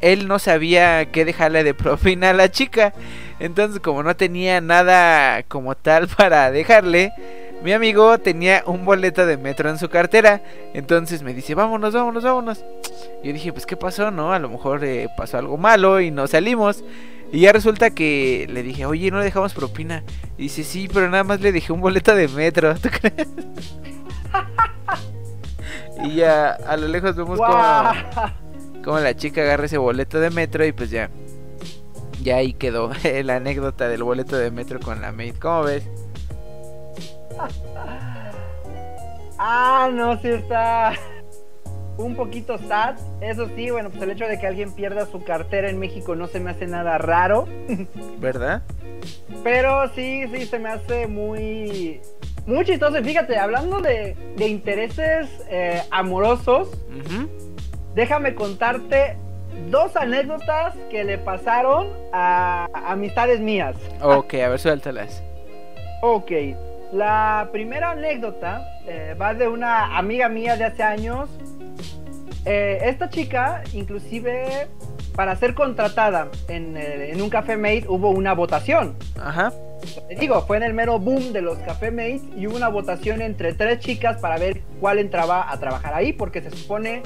él 0.00 0.28
no 0.28 0.38
sabía 0.38 1.10
qué 1.10 1.24
dejarle 1.24 1.64
de 1.64 1.74
propina 1.74 2.30
a 2.30 2.34
la 2.34 2.50
chica. 2.50 2.94
Entonces, 3.38 3.80
como 3.80 4.02
no 4.02 4.16
tenía 4.16 4.60
nada 4.60 5.42
como 5.44 5.74
tal 5.74 6.08
para 6.16 6.50
dejarle, 6.50 7.12
mi 7.62 7.72
amigo 7.72 8.18
tenía 8.18 8.62
un 8.66 8.84
boleto 8.84 9.26
de 9.26 9.36
metro 9.36 9.68
en 9.68 9.78
su 9.78 9.88
cartera. 9.88 10.42
Entonces 10.74 11.22
me 11.22 11.34
dice, 11.34 11.54
vámonos, 11.54 11.94
vámonos, 11.94 12.24
vámonos. 12.24 12.64
Yo 13.22 13.32
dije, 13.32 13.52
pues 13.52 13.66
qué 13.66 13.76
pasó, 13.76 14.10
¿no? 14.10 14.32
A 14.32 14.38
lo 14.38 14.48
mejor 14.48 14.84
eh, 14.84 15.08
pasó 15.16 15.38
algo 15.38 15.58
malo 15.58 16.00
y 16.00 16.10
nos 16.10 16.30
salimos. 16.30 16.82
Y 17.32 17.40
ya 17.40 17.52
resulta 17.52 17.90
que 17.90 18.46
le 18.50 18.62
dije, 18.62 18.86
oye, 18.86 19.10
no 19.10 19.18
le 19.18 19.24
dejamos 19.24 19.54
propina. 19.54 20.02
Y 20.36 20.44
dice, 20.44 20.64
sí, 20.64 20.88
pero 20.92 21.08
nada 21.08 21.24
más 21.24 21.40
le 21.40 21.52
dejé 21.52 21.72
un 21.72 21.80
boleto 21.80 22.14
de 22.14 22.28
metro. 22.28 22.74
¿Tú 22.80 22.88
crees? 22.88 23.28
y 26.02 26.16
ya 26.16 26.50
a 26.52 26.76
lo 26.76 26.88
lejos 26.88 27.14
vemos 27.14 27.38
como, 27.38 28.82
como 28.82 28.98
la 28.98 29.14
chica 29.14 29.42
agarra 29.42 29.66
ese 29.66 29.78
boleto 29.78 30.18
de 30.18 30.30
metro 30.30 30.64
y 30.64 30.72
pues 30.72 30.90
ya. 30.90 31.10
Ya 32.22 32.36
ahí 32.36 32.52
quedó 32.52 32.90
la 33.24 33.36
anécdota 33.36 33.88
del 33.88 34.02
boleto 34.02 34.36
de 34.36 34.50
metro 34.50 34.80
con 34.80 35.00
la 35.00 35.12
maid. 35.12 35.36
¿Cómo 35.40 35.64
ves? 35.64 35.84
ah, 39.38 39.88
no, 39.92 40.20
sí 40.20 40.28
está 40.28 40.94
un 42.04 42.16
poquito 42.16 42.58
sad. 42.58 42.96
Eso 43.20 43.48
sí, 43.54 43.70
bueno, 43.70 43.90
pues 43.90 44.02
el 44.02 44.10
hecho 44.10 44.26
de 44.26 44.38
que 44.38 44.46
alguien 44.46 44.72
pierda 44.72 45.06
su 45.06 45.22
cartera 45.22 45.70
en 45.70 45.78
México 45.78 46.16
no 46.16 46.26
se 46.26 46.40
me 46.40 46.50
hace 46.50 46.66
nada 46.66 46.98
raro. 46.98 47.46
¿Verdad? 48.18 48.62
Pero 49.42 49.88
sí, 49.94 50.24
sí, 50.32 50.46
se 50.46 50.58
me 50.58 50.70
hace 50.70 51.06
muy, 51.06 52.00
muy 52.46 52.64
chistoso. 52.64 53.02
Fíjate, 53.02 53.38
hablando 53.38 53.80
de, 53.80 54.16
intereses 54.38 55.28
eh, 55.48 55.82
amorosos, 55.90 56.68
déjame 57.94 58.34
contarte 58.34 59.16
dos 59.70 59.96
anécdotas 59.96 60.74
que 60.90 61.04
le 61.04 61.18
pasaron 61.18 61.88
a, 62.12 62.66
a 62.72 62.92
amistades 62.92 63.40
mías. 63.40 63.76
Ok, 64.02 64.34
a 64.34 64.48
ver, 64.48 64.58
suéltalas. 64.58 65.22
Ok, 66.02 66.32
la 66.92 67.48
primera 67.52 67.92
anécdota 67.92 68.66
eh, 68.86 69.14
va 69.20 69.34
de 69.34 69.46
una 69.46 69.96
amiga 69.96 70.28
mía 70.28 70.56
de 70.56 70.64
hace 70.64 70.82
años. 70.82 71.28
Eh, 72.44 72.78
esta 72.82 73.10
chica, 73.10 73.62
inclusive, 73.72 74.68
para 75.14 75.36
ser 75.36 75.54
contratada 75.54 76.28
en, 76.48 76.76
eh, 76.76 77.12
un 77.20 77.28
café 77.28 77.56
mate 77.56 77.84
hubo 77.88 78.10
una 78.10 78.32
votación. 78.34 78.96
Ajá. 79.20 79.52
Te 80.08 80.14
digo, 80.14 80.42
fue 80.42 80.58
en 80.58 80.62
el 80.62 80.74
mero 80.74 80.98
boom 80.98 81.32
de 81.32 81.42
los 81.42 81.58
café 81.58 81.90
mates 81.90 82.22
y 82.36 82.46
hubo 82.46 82.56
una 82.56 82.68
votación 82.68 83.22
entre 83.22 83.54
tres 83.54 83.78
chicas 83.80 84.18
para 84.18 84.36
ver 84.38 84.60
cuál 84.80 84.98
entraba 84.98 85.50
a 85.50 85.58
trabajar 85.58 85.94
ahí, 85.94 86.12
porque 86.12 86.42
se 86.42 86.50
supone 86.50 87.02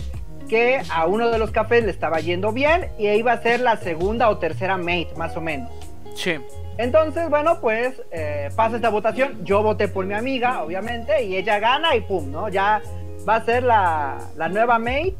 que 0.48 0.82
a 0.90 1.06
uno 1.06 1.30
de 1.30 1.38
los 1.38 1.50
cafés 1.50 1.84
le 1.84 1.90
estaba 1.90 2.20
yendo 2.20 2.52
bien 2.52 2.88
y 2.98 3.08
iba 3.08 3.32
a 3.32 3.40
ser 3.40 3.60
la 3.60 3.76
segunda 3.76 4.28
o 4.28 4.38
tercera 4.38 4.76
mate, 4.76 5.10
más 5.16 5.36
o 5.36 5.40
menos. 5.40 5.70
Sí. 6.14 6.36
Entonces, 6.76 7.30
bueno, 7.30 7.60
pues 7.60 8.02
eh, 8.10 8.48
pasa 8.56 8.76
esta 8.76 8.88
votación. 8.88 9.44
Yo 9.44 9.62
voté 9.62 9.86
por 9.88 10.04
mi 10.04 10.14
amiga, 10.14 10.62
obviamente, 10.62 11.22
y 11.22 11.36
ella 11.36 11.60
gana 11.60 11.94
y 11.94 12.00
pum, 12.00 12.30
¿no? 12.30 12.48
Ya 12.48 12.82
va 13.28 13.36
a 13.36 13.44
ser 13.44 13.62
la, 13.62 14.18
nueva 14.50 14.78
mate 14.78 15.16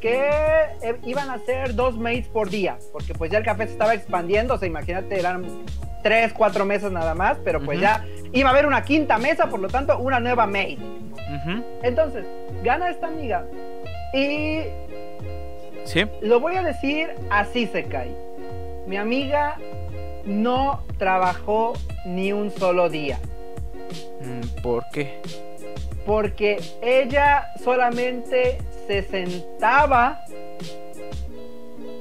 que 0.00 0.28
eh, 0.82 0.96
iban 1.04 1.30
a 1.30 1.38
ser 1.38 1.74
dos 1.74 1.96
mates 1.96 2.28
por 2.28 2.50
día, 2.50 2.78
porque 2.92 3.14
pues 3.14 3.30
ya 3.30 3.38
el 3.38 3.44
café 3.44 3.66
se 3.66 3.72
estaba 3.72 3.94
expandiendo, 3.94 4.54
o 4.54 4.58
sea, 4.58 4.68
imagínate, 4.68 5.18
eran 5.18 5.44
tres, 6.02 6.32
cuatro 6.32 6.64
mesas 6.64 6.92
nada 6.92 7.14
más, 7.14 7.38
pero 7.44 7.60
pues 7.60 7.80
ya 7.80 8.04
iba 8.32 8.50
a 8.50 8.52
haber 8.52 8.66
una 8.66 8.82
quinta 8.82 9.18
mesa, 9.18 9.48
por 9.48 9.60
lo 9.60 9.68
tanto, 9.68 9.98
una 9.98 10.20
nueva 10.20 10.46
mate. 10.46 10.78
Entonces, 11.82 12.26
gana 12.62 12.90
esta 12.90 13.06
amiga 13.06 13.46
y... 14.12 14.60
Sí. 15.84 16.04
Lo 16.20 16.40
voy 16.40 16.56
a 16.56 16.62
decir 16.62 17.08
así 17.30 17.66
se 17.66 17.84
cae. 17.84 18.14
Mi 18.86 18.98
amiga 18.98 19.56
no 20.24 20.84
trabajó 20.98 21.72
ni 22.04 22.32
un 22.32 22.50
solo 22.50 22.90
día. 22.90 23.18
Mm, 24.20 24.62
¿Por 24.62 24.84
qué? 24.92 25.20
Porque 26.06 26.60
ella 26.82 27.52
solamente 27.62 28.58
se 28.86 29.02
sentaba. 29.02 30.20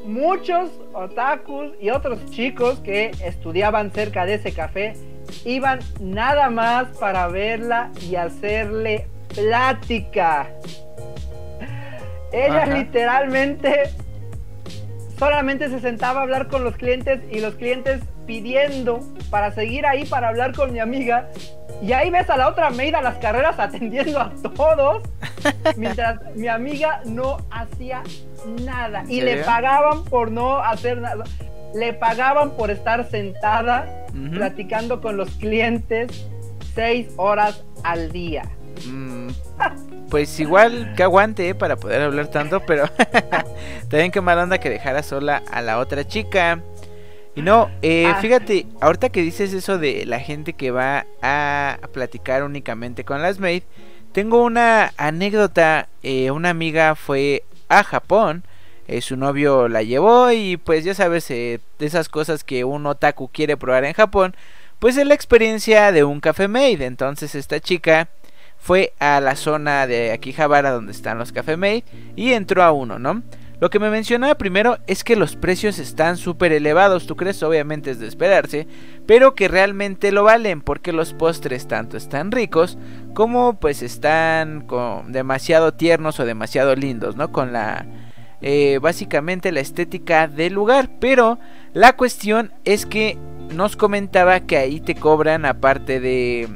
Muchos 0.05 0.71
otakus 0.93 1.73
y 1.79 1.91
otros 1.91 2.25
chicos 2.31 2.79
que 2.79 3.11
estudiaban 3.23 3.91
cerca 3.91 4.25
de 4.25 4.35
ese 4.35 4.53
café 4.53 4.93
iban 5.45 5.79
nada 5.99 6.49
más 6.49 6.87
para 6.97 7.27
verla 7.27 7.91
y 8.09 8.15
hacerle 8.15 9.07
plática. 9.35 10.49
Ella 12.31 12.65
literalmente 12.65 13.91
solamente 15.19 15.69
se 15.69 15.81
sentaba 15.81 16.21
a 16.21 16.23
hablar 16.23 16.47
con 16.47 16.63
los 16.63 16.75
clientes 16.77 17.21
y 17.29 17.41
los 17.41 17.55
clientes 17.55 18.01
pidiendo 18.25 19.01
para 19.29 19.51
seguir 19.51 19.85
ahí 19.85 20.05
para 20.05 20.29
hablar 20.29 20.55
con 20.55 20.71
mi 20.71 20.79
amiga. 20.79 21.29
Y 21.81 21.93
ahí 21.93 22.09
ves 22.09 22.29
a 22.29 22.38
la 22.38 22.47
otra 22.47 22.69
maid 22.69 22.95
a 22.95 23.01
las 23.01 23.17
carreras 23.17 23.59
atendiendo 23.59 24.19
a 24.19 24.31
todos, 24.55 25.03
mientras 25.75 26.19
mi 26.35 26.47
amiga 26.47 27.01
no 27.05 27.38
hacía 27.51 28.03
nada. 28.63 29.03
Y 29.07 29.21
le 29.21 29.43
pagaban 29.43 30.05
por 30.05 30.31
no 30.31 30.57
hacer 30.57 30.99
nada. 30.99 31.25
Le 31.75 31.93
pagaban 31.93 32.51
por 32.51 32.71
estar 32.71 33.07
sentada 33.09 33.85
platicando 34.33 35.01
con 35.01 35.17
los 35.17 35.29
clientes 35.31 36.27
seis 36.73 37.07
horas 37.17 37.63
al 37.83 38.11
día. 38.11 38.43
Mm, 38.88 39.29
pues 40.09 40.39
igual 40.39 40.93
que 40.95 41.03
aguante 41.03 41.49
eh, 41.49 41.55
para 41.55 41.75
poder 41.75 42.01
hablar 42.01 42.27
tanto, 42.27 42.61
pero 42.65 42.85
también 43.89 44.11
qué 44.11 44.21
mala 44.21 44.43
onda 44.43 44.59
que 44.59 44.69
dejara 44.69 45.03
sola 45.03 45.43
a 45.51 45.61
la 45.61 45.79
otra 45.79 46.07
chica. 46.07 46.61
Y 47.35 47.41
no, 47.41 47.69
eh, 47.81 48.07
ah. 48.07 48.17
fíjate, 48.19 48.65
ahorita 48.81 49.09
que 49.09 49.21
dices 49.21 49.53
eso 49.53 49.77
de 49.77 50.05
la 50.05 50.19
gente 50.19 50.53
que 50.53 50.71
va 50.71 51.05
a 51.21 51.79
platicar 51.93 52.43
únicamente 52.43 53.03
con 53.03 53.21
las 53.21 53.39
maid, 53.39 53.63
tengo 54.11 54.43
una 54.43 54.93
anécdota. 54.97 55.87
Eh, 56.01 56.31
una 56.31 56.49
amiga 56.49 56.95
fue 56.95 57.43
a 57.69 57.83
Japón, 57.83 58.43
su 59.01 59.15
novio 59.15 59.67
la 59.67 59.83
llevó 59.83 60.31
y 60.31 60.57
pues 60.57 60.83
ya 60.83 60.95
sabes, 60.95 61.27
de 61.27 61.61
esas 61.79 62.09
cosas 62.09 62.43
que 62.43 62.63
un 62.63 62.87
otaku 62.87 63.29
quiere 63.31 63.55
probar 63.55 63.85
en 63.85 63.93
Japón, 63.93 64.35
pues 64.79 64.97
es 64.97 65.05
la 65.05 65.13
experiencia 65.13 65.91
de 65.91 66.03
un 66.03 66.19
café 66.19 66.47
maid. 66.47 66.81
Entonces 66.81 67.35
esta 67.35 67.59
chica 67.59 68.09
fue 68.59 68.93
a 68.99 69.19
la 69.21 69.35
zona 69.35 69.87
de 69.87 70.11
Akihabara 70.11 70.71
donde 70.71 70.91
están 70.91 71.17
los 71.17 71.31
Café 71.31 71.57
Made 71.57 71.85
y 72.15 72.33
entró 72.33 72.61
a 72.63 72.71
uno, 72.71 72.99
¿no? 72.99 73.23
Lo 73.59 73.69
que 73.69 73.79
me 73.79 73.89
mencionaba 73.89 74.35
primero 74.35 74.77
es 74.87 75.03
que 75.03 75.17
los 75.17 75.35
precios 75.35 75.79
están 75.79 76.15
súper 76.15 76.53
elevados, 76.53 77.07
tú 77.07 77.17
crees 77.17 77.43
obviamente 77.43 77.91
es 77.91 77.99
de 77.99 78.07
esperarse, 78.07 78.67
pero 79.05 79.35
que 79.35 79.49
realmente 79.49 80.13
lo 80.13 80.23
valen 80.23 80.61
porque 80.61 80.93
los 80.93 81.13
postres 81.13 81.67
tanto 81.67 81.97
están 81.97 82.31
ricos 82.31 82.77
como 83.13 83.59
pues 83.59 83.81
están 83.81 84.61
con 84.61 85.11
demasiado 85.11 85.73
tiernos 85.73 86.21
o 86.21 86.25
demasiado 86.25 86.75
lindos, 86.75 87.15
¿no? 87.15 87.31
Con 87.31 87.51
la... 87.51 87.85
Eh, 88.41 88.79
básicamente 88.81 89.51
la 89.51 89.59
estética 89.59 90.29
del 90.29 90.53
lugar, 90.53 90.89
pero 91.01 91.39
la 91.73 91.97
cuestión 91.97 92.53
es 92.63 92.85
que 92.85 93.17
nos 93.53 93.75
comentaba 93.75 94.39
que 94.39 94.55
ahí 94.55 94.79
te 94.79 94.95
cobran 94.95 95.43
aparte 95.45 95.99
de 95.99 96.47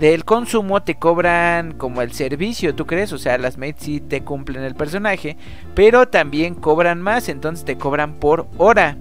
del 0.00 0.24
consumo 0.24 0.82
te 0.82 0.94
cobran 0.94 1.72
como 1.72 2.00
el 2.00 2.12
servicio, 2.12 2.74
¿tú 2.74 2.86
crees? 2.86 3.12
O 3.12 3.18
sea, 3.18 3.36
las 3.36 3.58
mates 3.58 3.84
sí 3.84 4.00
te 4.00 4.22
cumplen 4.22 4.62
el 4.62 4.74
personaje, 4.74 5.36
pero 5.74 6.08
también 6.08 6.54
cobran 6.54 7.02
más, 7.02 7.28
entonces 7.28 7.66
te 7.66 7.76
cobran 7.76 8.14
por 8.14 8.48
hora. 8.56 8.96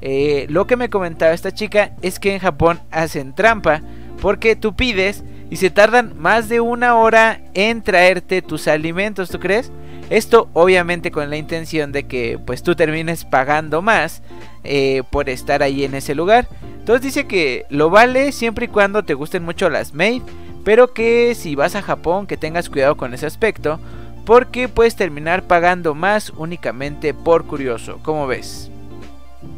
Eh, 0.00 0.46
lo 0.48 0.68
que 0.68 0.76
me 0.76 0.90
comentaba 0.90 1.32
esta 1.32 1.50
chica 1.50 1.92
es 2.02 2.20
que 2.20 2.34
en 2.34 2.38
Japón 2.38 2.78
hacen 2.92 3.34
trampa 3.34 3.82
porque 4.20 4.54
tú 4.54 4.76
pides 4.76 5.24
y 5.50 5.56
se 5.56 5.70
tardan 5.70 6.12
más 6.16 6.48
de 6.48 6.60
una 6.60 6.94
hora 6.94 7.40
en 7.54 7.82
traerte 7.82 8.40
tus 8.40 8.68
alimentos, 8.68 9.30
¿tú 9.30 9.40
crees? 9.40 9.72
Esto 10.10 10.48
obviamente 10.52 11.10
con 11.10 11.30
la 11.30 11.36
intención 11.36 11.92
de 11.92 12.04
que 12.04 12.38
pues 12.44 12.62
tú 12.62 12.74
termines 12.74 13.24
pagando 13.24 13.82
más 13.82 14.22
eh, 14.62 15.02
por 15.10 15.28
estar 15.28 15.62
ahí 15.62 15.84
en 15.84 15.94
ese 15.94 16.14
lugar. 16.14 16.48
Entonces 16.78 17.02
dice 17.02 17.26
que 17.26 17.64
lo 17.70 17.90
vale 17.90 18.32
siempre 18.32 18.66
y 18.66 18.68
cuando 18.68 19.04
te 19.04 19.14
gusten 19.14 19.42
mucho 19.42 19.70
las 19.70 19.94
maid 19.94 20.22
pero 20.64 20.92
que 20.92 21.34
si 21.34 21.54
vas 21.54 21.76
a 21.76 21.82
Japón 21.82 22.26
que 22.26 22.38
tengas 22.38 22.70
cuidado 22.70 22.96
con 22.96 23.14
ese 23.14 23.26
aspecto, 23.26 23.78
porque 24.24 24.68
puedes 24.68 24.96
terminar 24.96 25.44
pagando 25.44 25.94
más 25.94 26.30
únicamente 26.30 27.12
por 27.12 27.44
curioso, 27.44 28.00
¿cómo 28.02 28.26
ves? 28.26 28.70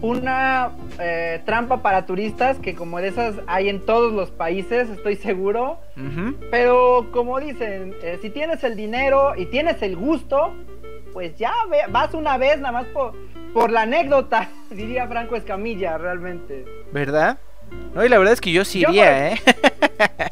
Una 0.00 0.70
eh, 0.98 1.40
trampa 1.44 1.82
para 1.82 2.06
turistas 2.06 2.58
que 2.58 2.74
como 2.74 2.98
de 2.98 3.08
esas 3.08 3.36
hay 3.46 3.68
en 3.68 3.84
todos 3.84 4.12
los 4.12 4.30
países, 4.30 4.88
estoy 4.90 5.16
seguro. 5.16 5.78
Pero 6.50 7.08
como 7.12 7.40
dicen, 7.40 7.94
eh, 8.02 8.18
si 8.20 8.30
tienes 8.30 8.62
el 8.64 8.76
dinero 8.76 9.34
y 9.36 9.46
tienes 9.46 9.80
el 9.82 9.96
gusto, 9.96 10.52
pues 11.12 11.36
ya 11.38 11.52
vas 11.88 12.12
una 12.12 12.36
vez 12.36 12.58
nada 12.58 12.72
más 12.72 12.86
por, 12.88 13.14
por 13.54 13.70
la 13.70 13.82
anécdota, 13.82 14.50
diría 14.70 15.08
Franco 15.08 15.36
Escamilla, 15.36 15.96
realmente. 15.96 16.64
¿Verdad? 16.92 17.38
No, 17.94 18.04
y 18.04 18.08
la 18.08 18.18
verdad 18.18 18.34
es 18.34 18.40
que 18.40 18.52
yo 18.52 18.64
sí 18.64 18.82
iría, 18.82 19.32
¿eh? 19.32 19.40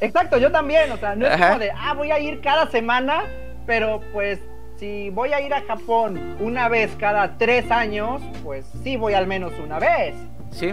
Exacto, 0.00 0.36
yo 0.38 0.52
también, 0.52 0.92
o 0.92 0.96
sea, 0.98 1.16
no 1.16 1.26
es 1.26 1.40
como 1.40 1.58
de, 1.58 1.70
ah, 1.70 1.94
voy 1.94 2.10
a 2.10 2.18
ir 2.20 2.40
cada 2.40 2.70
semana, 2.70 3.24
pero 3.66 4.02
pues 4.12 4.38
si 4.84 5.08
voy 5.10 5.32
a 5.32 5.40
ir 5.40 5.54
a 5.54 5.62
Japón 5.62 6.36
una 6.40 6.68
vez 6.68 6.94
cada 6.98 7.38
tres 7.38 7.70
años, 7.70 8.20
pues 8.42 8.66
sí 8.82 8.96
voy 8.96 9.14
al 9.14 9.26
menos 9.26 9.52
una 9.64 9.78
vez. 9.78 10.14
Sí. 10.50 10.72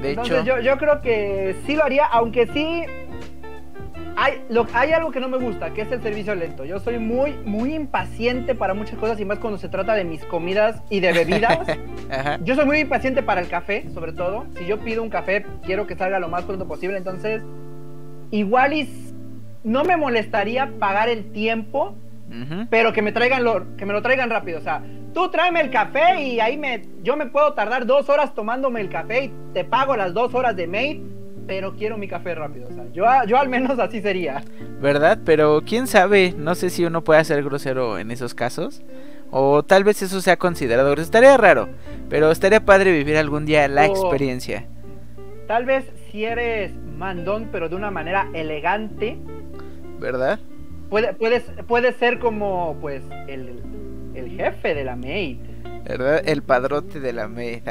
De 0.00 0.10
Entonces 0.10 0.38
hecho... 0.38 0.56
yo, 0.56 0.60
yo 0.60 0.78
creo 0.78 1.02
que 1.02 1.56
sí 1.66 1.76
lo 1.76 1.84
haría, 1.84 2.06
aunque 2.06 2.46
sí 2.46 2.86
hay, 4.16 4.42
lo, 4.48 4.66
hay 4.72 4.92
algo 4.92 5.10
que 5.10 5.20
no 5.20 5.28
me 5.28 5.36
gusta, 5.36 5.74
que 5.74 5.82
es 5.82 5.92
el 5.92 6.00
servicio 6.00 6.34
lento. 6.34 6.64
Yo 6.64 6.78
soy 6.78 6.98
muy, 6.98 7.32
muy 7.44 7.74
impaciente 7.74 8.54
para 8.54 8.72
muchas 8.72 8.98
cosas 8.98 9.20
y 9.20 9.26
más 9.26 9.38
cuando 9.38 9.58
se 9.58 9.68
trata 9.68 9.92
de 9.92 10.04
mis 10.04 10.24
comidas 10.24 10.82
y 10.88 11.00
de 11.00 11.12
bebidas. 11.12 11.58
Yo 12.42 12.54
soy 12.54 12.64
muy 12.64 12.78
impaciente 12.78 13.22
para 13.22 13.42
el 13.42 13.48
café, 13.48 13.84
sobre 13.92 14.12
todo. 14.12 14.46
Si 14.56 14.66
yo 14.66 14.80
pido 14.80 15.02
un 15.02 15.10
café, 15.10 15.46
quiero 15.64 15.86
que 15.86 15.94
salga 15.94 16.18
lo 16.18 16.28
más 16.28 16.42
pronto 16.42 16.66
posible. 16.66 16.98
Entonces, 16.98 17.40
igual 18.32 18.72
y 18.72 18.88
no 19.62 19.84
me 19.84 19.96
molestaría 19.96 20.72
pagar 20.80 21.08
el 21.08 21.30
tiempo, 21.30 21.94
pero 22.70 22.92
que 22.92 23.02
me 23.02 23.12
traigan 23.12 23.44
lo, 23.44 23.76
que 23.76 23.86
me 23.86 23.92
lo 23.92 24.02
traigan 24.02 24.30
rápido. 24.30 24.58
O 24.58 24.62
sea, 24.62 24.82
tú 25.12 25.30
tráeme 25.30 25.60
el 25.60 25.70
café 25.70 26.20
y 26.20 26.40
ahí 26.40 26.56
me, 26.56 26.82
yo 27.02 27.16
me 27.16 27.26
puedo 27.26 27.52
tardar 27.54 27.86
dos 27.86 28.08
horas 28.08 28.34
tomándome 28.34 28.80
el 28.80 28.88
café 28.88 29.24
y 29.24 29.32
te 29.52 29.64
pago 29.64 29.96
las 29.96 30.14
dos 30.14 30.34
horas 30.34 30.56
de 30.56 30.66
maid 30.66 31.00
pero 31.50 31.74
quiero 31.74 31.98
mi 31.98 32.06
café 32.06 32.32
rápido. 32.36 32.68
O 32.68 32.72
sea, 32.72 32.84
yo, 32.92 33.04
yo 33.26 33.36
al 33.36 33.48
menos 33.48 33.76
así 33.80 34.00
sería. 34.00 34.40
¿Verdad? 34.80 35.18
Pero 35.24 35.62
quién 35.66 35.88
sabe, 35.88 36.32
no 36.38 36.54
sé 36.54 36.70
si 36.70 36.84
uno 36.84 37.02
puede 37.02 37.24
ser 37.24 37.42
grosero 37.42 37.98
en 37.98 38.12
esos 38.12 38.34
casos. 38.34 38.82
O 39.32 39.64
tal 39.64 39.82
vez 39.82 40.00
eso 40.00 40.20
sea 40.20 40.36
considerado. 40.36 40.92
Estaría 40.92 41.36
raro, 41.36 41.68
pero 42.08 42.30
estaría 42.30 42.64
padre 42.64 42.92
vivir 42.92 43.16
algún 43.16 43.46
día 43.46 43.66
la 43.66 43.86
experiencia. 43.86 44.66
Tal 45.48 45.64
vez 45.64 45.90
si 46.12 46.24
eres 46.24 46.72
mandón, 46.96 47.48
pero 47.50 47.68
de 47.68 47.74
una 47.74 47.90
manera 47.90 48.28
elegante. 48.32 49.18
¿Verdad? 49.98 50.38
Puede, 50.90 51.14
puede 51.66 51.92
ser 51.92 52.18
como, 52.18 52.76
pues, 52.80 53.02
el, 53.28 53.62
el 54.14 54.36
jefe 54.36 54.74
de 54.74 54.84
la 54.84 54.96
maid. 54.96 55.38
¿Verdad? 55.84 56.22
El 56.26 56.42
padrote 56.42 57.00
de 57.00 57.12
la 57.12 57.28
maid. 57.28 57.62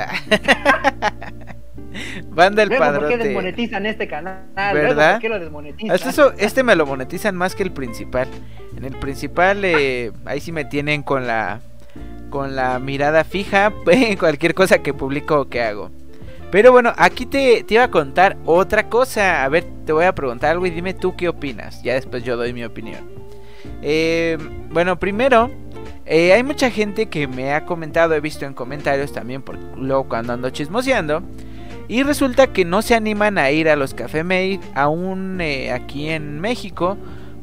Banda 2.30 2.64
el 2.64 2.70
padrote. 2.70 3.00
¿Por 3.00 3.18
qué 3.18 3.18
desmonetizan 3.18 3.86
este 3.86 4.08
canal? 4.08 4.44
¿Verdad? 4.56 5.14
¿Por 5.14 5.22
qué 5.22 5.30
lo 5.30 5.40
desmonetizan? 5.40 5.96
Eso, 5.96 6.34
este 6.38 6.64
me 6.64 6.76
lo 6.76 6.86
monetizan 6.86 7.36
más 7.36 7.56
que 7.56 7.64
el 7.64 7.72
principal. 7.72 8.28
En 8.76 8.86
el 8.86 8.96
principal, 8.98 9.66
eh, 9.66 10.12
ahí 10.26 10.40
sí 10.40 10.52
me 10.52 10.66
tienen 10.66 11.04
con 11.04 11.28
la 11.28 11.62
con 12.30 12.56
la 12.56 12.78
mirada 12.78 13.24
fija 13.24 13.74
en 13.88 14.18
cualquier 14.18 14.54
cosa 14.54 14.80
que 14.80 14.94
publico 14.94 15.42
o 15.42 15.50
que 15.50 15.64
hago. 15.64 15.92
Pero 16.52 16.72
bueno, 16.72 16.94
aquí 16.98 17.26
te, 17.26 17.64
te, 17.64 17.76
iba 17.76 17.84
a 17.84 17.92
contar 17.92 18.38
otra 18.46 18.90
cosa. 18.90 19.44
A 19.44 19.50
ver, 19.50 19.66
te 19.86 19.94
voy 19.94 20.06
a 20.06 20.16
preguntar 20.16 20.52
algo 20.52 20.66
y 20.66 20.72
dime 20.72 20.94
tú 20.94 21.16
qué 21.16 21.30
opinas. 21.30 21.84
Ya 21.84 21.94
después 21.94 22.24
yo 22.24 22.38
doy 22.38 22.54
mi 22.54 22.64
opinión. 22.64 23.20
Eh, 23.82 24.38
bueno, 24.70 25.00
primero, 25.00 25.50
eh, 26.06 26.34
hay 26.34 26.44
mucha 26.44 26.72
gente 26.72 27.08
que 27.08 27.28
me 27.28 27.54
ha 27.54 27.66
comentado, 27.66 28.16
he 28.16 28.20
visto 28.20 28.46
en 28.46 28.54
comentarios 28.54 29.14
también, 29.14 29.42
por, 29.42 29.58
luego 29.78 30.08
cuando 30.08 30.34
ando 30.34 30.50
chismoseando, 30.50 31.22
y 31.88 32.04
resulta 32.04 32.48
que 32.48 32.66
no 32.66 32.82
se 32.82 32.96
animan 32.96 33.38
a 33.38 33.52
ir 33.52 33.70
a 33.70 33.76
los 33.76 33.94
Café 33.94 34.24
Made 34.24 34.60
aún 34.76 35.40
eh, 35.42 35.72
aquí 35.72 36.10
en 36.10 36.40
México 36.40 36.98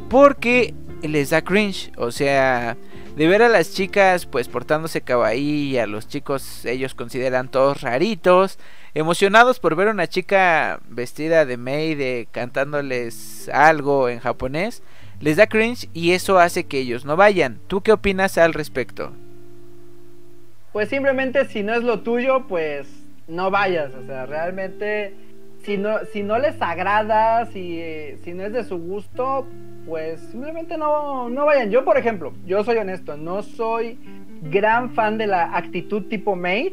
porque 0.09 0.75
les 1.03 1.31
da 1.31 1.43
cringe. 1.43 1.91
O 1.97 2.11
sea, 2.13 2.77
de 3.17 3.27
ver 3.27 3.43
a 3.43 3.49
las 3.49 3.73
chicas 3.73 4.27
pues 4.27 4.47
portándose 4.47 5.01
kawaii, 5.01 5.79
a 5.79 5.87
los 5.87 6.07
chicos 6.07 6.67
ellos 6.67 6.95
consideran 6.95 7.51
todos 7.51 7.81
raritos, 7.81 8.59
emocionados 8.95 9.59
por 9.59 9.75
ver 9.75 9.89
a 9.89 9.93
una 9.93 10.07
chica 10.07 10.81
vestida 10.89 11.47
de 11.47 11.57
maid 11.57 12.29
cantándoles 12.31 13.49
algo 13.49 14.11
en 14.11 14.19
japonés, 14.19 14.83
les 15.21 15.39
da 15.39 15.47
cringe 15.47 15.89
y 15.95 16.13
eso 16.13 16.39
hace 16.39 16.65
que 16.65 16.79
ellos 16.79 17.07
no 17.07 17.17
vayan. 17.17 17.59
¿Tú 17.69 17.81
qué 17.81 17.93
opinas 17.93 18.37
al 18.37 18.53
respecto? 18.53 19.13
Pues 20.75 20.91
simplemente 20.91 21.47
si 21.47 21.63
no 21.63 21.75
es 21.75 21.83
lo 21.83 22.01
tuyo, 22.01 22.47
pues 22.47 22.87
no 23.29 23.51
vayas, 23.51 23.95
o 23.95 24.05
sea, 24.05 24.27
realmente 24.27 25.15
si 25.65 25.79
no, 25.79 26.01
si 26.13 26.23
no 26.23 26.39
les 26.39 26.61
agrada, 26.61 27.47
si, 27.47 27.83
si 28.23 28.35
no 28.35 28.45
es 28.45 28.53
de 28.53 28.63
su 28.63 28.77
gusto, 28.77 29.47
pues 29.87 30.21
simplemente 30.33 30.77
no, 30.77 31.29
no 31.29 31.47
vayan. 31.47 31.71
Yo, 31.71 31.85
por 31.85 31.97
ejemplo, 31.97 32.33
yo 32.45 32.65
soy 32.65 32.77
honesto, 32.77 33.17
no 33.17 33.43
soy 33.43 33.99
gran 34.43 34.91
fan 34.91 35.17
de 35.17 35.29
la 35.29 35.57
actitud 35.57 36.03
tipo 36.09 36.37
maid, 36.37 36.73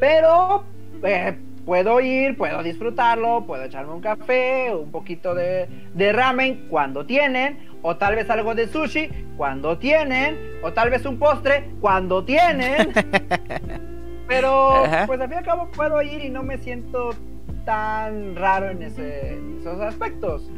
pero 0.00 0.64
eh, 1.04 1.36
puedo 1.64 2.00
ir, 2.00 2.36
puedo 2.36 2.62
disfrutarlo, 2.62 3.44
puedo 3.46 3.64
echarme 3.64 3.92
un 3.92 4.00
café, 4.00 4.74
un 4.74 4.90
poquito 4.90 5.34
de, 5.34 5.68
de 5.94 6.12
ramen 6.12 6.66
cuando 6.68 7.06
tienen, 7.06 7.70
o 7.82 7.96
tal 7.96 8.16
vez 8.16 8.28
algo 8.30 8.54
de 8.54 8.66
sushi 8.66 9.08
cuando 9.36 9.78
tienen, 9.78 10.36
o 10.62 10.72
tal 10.72 10.90
vez 10.90 11.06
un 11.06 11.18
postre 11.18 11.70
cuando 11.80 12.24
tienen. 12.24 12.92
Pero, 14.28 14.84
pues 15.06 15.20
al 15.20 15.28
fin 15.28 15.34
y 15.34 15.38
al 15.38 15.44
cabo 15.44 15.68
puedo 15.70 16.00
ir 16.00 16.24
y 16.24 16.30
no 16.30 16.42
me 16.42 16.58
siento 16.58 17.10
tan 17.64 18.34
raro 18.34 18.70
en, 18.70 18.82
esos 18.82 19.80
aspectos. 19.80 20.50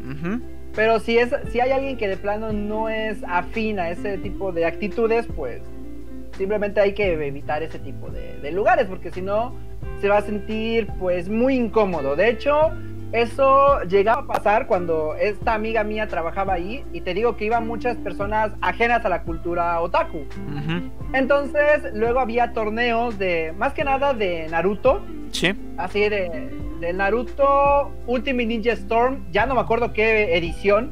Pero 0.74 0.98
si, 1.00 1.18
es, 1.18 1.34
si 1.50 1.60
hay 1.60 1.70
alguien 1.70 1.96
que 1.96 2.08
de 2.08 2.16
plano 2.16 2.52
no 2.52 2.88
es 2.88 3.22
afín 3.26 3.78
a 3.78 3.90
ese 3.90 4.18
tipo 4.18 4.52
de 4.52 4.66
actitudes, 4.66 5.26
pues 5.36 5.62
simplemente 6.36 6.80
hay 6.80 6.94
que 6.94 7.12
evitar 7.12 7.62
ese 7.62 7.78
tipo 7.78 8.10
de, 8.10 8.38
de 8.38 8.52
lugares, 8.52 8.86
porque 8.86 9.10
si 9.10 9.22
no 9.22 9.54
se 10.00 10.08
va 10.08 10.18
a 10.18 10.22
sentir 10.22 10.88
pues 10.98 11.28
muy 11.28 11.54
incómodo. 11.54 12.16
De 12.16 12.28
hecho, 12.28 12.72
eso 13.14 13.80
llegaba 13.84 14.22
a 14.22 14.26
pasar 14.26 14.66
cuando 14.66 15.14
esta 15.14 15.54
amiga 15.54 15.84
mía 15.84 16.08
trabajaba 16.08 16.54
ahí 16.54 16.84
y 16.92 17.00
te 17.00 17.14
digo 17.14 17.36
que 17.36 17.44
iban 17.44 17.64
muchas 17.64 17.96
personas 17.98 18.50
ajenas 18.60 19.04
a 19.04 19.08
la 19.08 19.22
cultura 19.22 19.80
otaku. 19.80 20.24
Entonces, 21.12 21.94
luego 21.94 22.18
había 22.18 22.52
torneos 22.52 23.16
de, 23.16 23.54
más 23.56 23.72
que 23.72 23.84
nada 23.84 24.14
de 24.14 24.48
Naruto. 24.48 25.00
Sí. 25.30 25.54
Así 25.76 26.08
de, 26.08 26.50
de 26.84 26.92
Naruto 26.92 27.90
Ultimate 28.06 28.46
Ninja 28.46 28.72
Storm, 28.72 29.24
ya 29.32 29.46
no 29.46 29.54
me 29.54 29.62
acuerdo 29.62 29.94
qué 29.94 30.36
edición. 30.36 30.90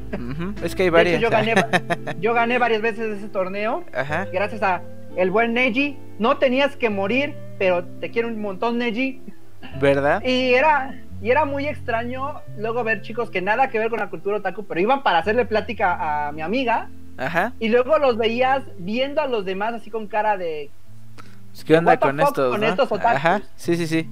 Es 0.62 0.74
que 0.74 0.84
hay 0.84 0.90
varias. 0.90 1.20
yo, 1.20 1.28
gané, 1.28 1.54
yo 2.20 2.32
gané 2.32 2.56
varias 2.58 2.80
veces 2.80 3.18
ese 3.18 3.28
torneo. 3.28 3.84
Gracias 4.32 4.62
a 4.62 4.80
el 5.16 5.30
buen 5.30 5.52
Neji. 5.52 5.98
No 6.18 6.38
tenías 6.38 6.76
que 6.76 6.88
morir, 6.88 7.34
pero 7.58 7.84
te 7.84 8.10
quiero 8.10 8.28
un 8.28 8.40
montón, 8.40 8.78
Neji. 8.78 9.20
¿Verdad? 9.80 10.22
Y 10.24 10.54
era, 10.54 10.98
y 11.20 11.30
era 11.30 11.44
muy 11.44 11.66
extraño 11.66 12.40
luego 12.56 12.82
ver 12.84 13.02
chicos 13.02 13.30
que 13.30 13.42
nada 13.42 13.68
que 13.68 13.78
ver 13.78 13.90
con 13.90 13.98
la 13.98 14.08
cultura 14.08 14.38
otaku, 14.38 14.64
pero 14.64 14.80
iban 14.80 15.02
para 15.02 15.18
hacerle 15.18 15.44
plática 15.44 16.28
a 16.28 16.32
mi 16.32 16.40
amiga. 16.40 16.88
Ajá. 17.18 17.52
Y 17.60 17.68
luego 17.68 17.98
los 17.98 18.16
veías 18.16 18.62
viendo 18.78 19.20
a 19.20 19.26
los 19.26 19.44
demás 19.44 19.74
así 19.74 19.90
con 19.90 20.06
cara 20.06 20.38
de. 20.38 20.70
¿Qué 21.66 21.76
onda 21.76 21.98
con 21.98 22.18
estos? 22.18 22.50
Con 22.50 22.64
estos 22.64 22.90
otakus? 22.90 23.16
Ajá. 23.16 23.42
Sí, 23.56 23.76
sí, 23.76 23.86
sí. 23.86 24.08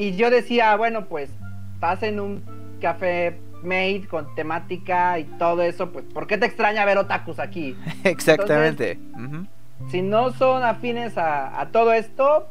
Y 0.00 0.16
yo 0.16 0.30
decía, 0.30 0.74
bueno, 0.76 1.04
pues 1.04 1.30
estás 1.74 2.02
en 2.02 2.20
un 2.20 2.42
café 2.80 3.38
made 3.62 4.06
con 4.08 4.34
temática 4.34 5.18
y 5.18 5.24
todo 5.24 5.60
eso, 5.60 5.92
pues 5.92 6.06
¿por 6.06 6.26
qué 6.26 6.38
te 6.38 6.46
extraña 6.46 6.86
ver 6.86 6.96
otakus 6.96 7.38
aquí? 7.38 7.76
Exactamente. 8.04 8.98
Si 9.90 10.00
no 10.00 10.32
son 10.32 10.62
afines 10.62 11.18
a, 11.18 11.60
a 11.60 11.68
todo 11.68 11.92
esto, 11.92 12.48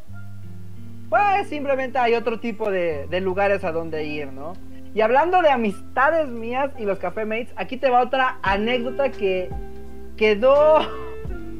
pues 1.09 1.47
simplemente 1.47 1.97
hay 1.97 2.13
otro 2.13 2.39
tipo 2.39 2.69
de, 2.69 3.07
lugares 3.19 3.63
a 3.63 3.71
donde 3.71 4.05
ir, 4.05 4.31
¿no? 4.31 4.53
Y 4.93 5.01
hablando 5.01 5.41
de 5.41 5.49
amistades 5.49 6.29
mías 6.29 6.69
y 6.77 6.83
los 6.83 6.99
café 6.99 7.25
mates, 7.25 7.51
aquí 7.55 7.77
te 7.77 7.89
va 7.89 8.01
otra 8.03 8.38
anécdota 8.43 9.09
que 9.09 9.49
quedó 10.17 10.81